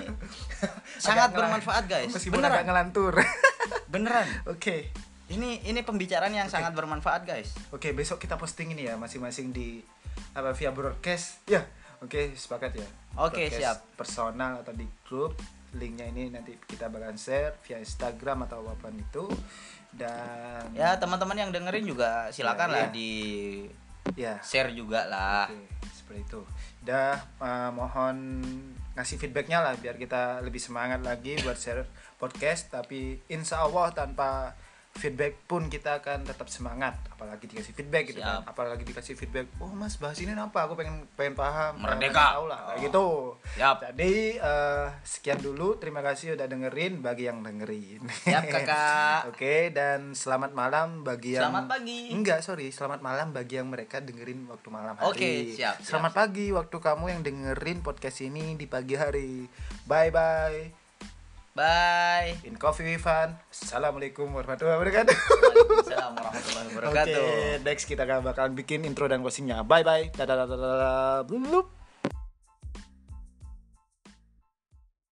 sangat 0.98 1.30
Agak 1.30 1.38
bermanfaat 1.38 1.84
guys. 1.86 2.12
Meskipun 2.12 2.40
Beneran. 2.40 2.54
agak 2.54 2.64
ngelantur. 2.66 3.14
Beneran. 3.88 4.28
Oke. 4.46 4.92
Ini 5.26 5.66
ini 5.66 5.80
pembicaraan 5.82 6.32
yang 6.32 6.48
sangat 6.48 6.72
bermanfaat 6.72 7.24
guys. 7.24 7.52
Oke, 7.70 7.92
besok 7.92 8.18
kita 8.18 8.36
posting 8.36 8.72
ini 8.72 8.86
ya 8.86 8.96
masing-masing 8.96 9.50
di 9.50 9.84
apa 10.32 10.52
via 10.52 10.70
broadcast. 10.70 11.44
Ya. 11.46 11.64
Oke, 12.00 12.32
sepakat 12.34 12.76
ya. 12.76 12.88
Oke, 13.16 13.48
Broadcast 13.48 13.56
siap. 13.56 13.78
Personal 13.96 14.60
atau 14.60 14.72
di 14.72 14.84
grup. 15.04 15.36
Linknya 15.74 16.06
ini 16.10 16.30
nanti 16.30 16.54
kita 16.64 16.88
bakalan 16.88 17.18
share 17.18 17.58
via 17.62 17.78
Instagram 17.78 18.46
atau 18.46 18.62
apa 18.64 18.78
pun 18.80 18.94
itu. 18.94 19.26
Dan 19.94 20.74
Ya 20.74 20.98
teman-teman 20.98 21.38
yang 21.38 21.52
dengerin 21.54 21.86
juga 21.86 22.30
silakan 22.30 22.70
Ya, 22.70 22.74
lah 22.74 22.86
ya. 22.86 22.90
di 22.94 23.12
ya. 24.16 24.34
share 24.42 24.74
juga 24.74 25.06
lah. 25.06 25.46
Oke, 25.50 25.58
seperti 25.94 26.22
itu. 26.26 26.42
Dah 26.82 27.16
eh, 27.40 27.70
mohon 27.70 28.42
ngasih 28.94 29.18
feedbacknya 29.18 29.62
lah 29.62 29.74
biar 29.78 29.98
kita 29.98 30.42
lebih 30.42 30.62
semangat 30.62 31.02
lagi 31.02 31.38
buat 31.42 31.58
share 31.58 31.86
podcast. 32.18 32.70
Tapi 32.70 33.22
insya 33.30 33.62
Allah 33.62 33.90
tanpa 33.94 34.54
feedback 34.94 35.34
pun 35.46 35.68
kita 35.68 36.00
akan 36.00 36.24
tetap 36.24 36.48
semangat. 36.48 36.96
Apalagi 37.10 37.50
dikasih 37.50 37.74
feedback 37.74 38.04
gitu 38.08 38.22
kan. 38.22 38.40
Siap. 38.40 38.54
Apalagi 38.54 38.84
dikasih 38.84 39.14
feedback. 39.14 39.50
Oh 39.58 39.68
mas 39.70 39.98
bahas 39.98 40.16
ini 40.18 40.32
apa? 40.32 40.64
Aku 40.64 40.78
pengen 40.78 41.04
pengen 41.14 41.34
paham. 41.34 41.82
Merdeka. 41.82 41.98
pengen 42.00 42.14
tahu 42.14 42.44
lah 42.46 42.60
kayak 42.64 42.74
Oh. 42.74 42.82
gitu. 42.82 43.08
Siap. 43.58 43.78
Jadi 43.90 44.14
eh, 44.38 44.88
sekian 45.02 45.40
dulu. 45.40 45.76
Terima 45.76 46.00
kasih 46.00 46.38
udah 46.38 46.46
dengerin 46.46 47.02
bagi 47.02 47.26
yang 47.26 47.42
dengerin. 47.42 48.02
Siap 48.06 48.44
kakak. 48.46 49.20
Oke 49.34 49.74
dan 49.74 50.14
selamat 50.14 50.54
malam 50.54 51.02
bagi 51.02 51.36
yang 51.36 51.50
Selamat 51.50 51.66
pagi. 51.68 52.00
Enggak, 52.14 52.40
sorry. 52.40 52.68
Selamat 52.70 53.02
malam 53.02 53.34
bagi 53.34 53.58
yang 53.58 53.68
mereka 53.68 53.98
dengerin 54.00 54.46
waktu 54.46 54.68
malam 54.70 54.94
hari. 54.94 55.10
Oke, 55.10 55.32
siap, 55.52 55.82
siap. 55.82 55.84
Selamat 55.84 56.14
pagi 56.14 56.54
waktu 56.54 56.78
kamu 56.78 57.06
yang 57.10 57.22
dengerin 57.22 57.82
podcast 57.82 58.22
ini 58.22 58.54
di 58.54 58.70
pagi 58.70 58.94
hari. 58.94 59.50
Bye 59.84 60.12
bye. 60.14 60.83
Bye. 61.54 62.34
In 62.50 62.58
Coffee 62.58 62.82
with 62.82 63.06
Fun. 63.06 63.38
Assalamualaikum 63.54 64.26
warahmatullahi 64.26 64.74
wabarakatuh. 64.74 65.14
Waalaikumsalam 65.14 66.12
warahmatullahi 66.18 66.66
Oke, 66.66 66.76
wabarakatuh. 66.82 67.26
next 67.62 67.86
kita 67.86 68.10
akan 68.10 68.26
bakalan 68.26 68.58
bikin 68.58 68.82
intro 68.90 69.06
dan 69.06 69.22
closingnya. 69.22 69.62
Bye 69.62 69.86
bye. 69.86 70.10
Dadah 70.18 70.50
dadah 70.50 70.58
dadah. 70.58 71.83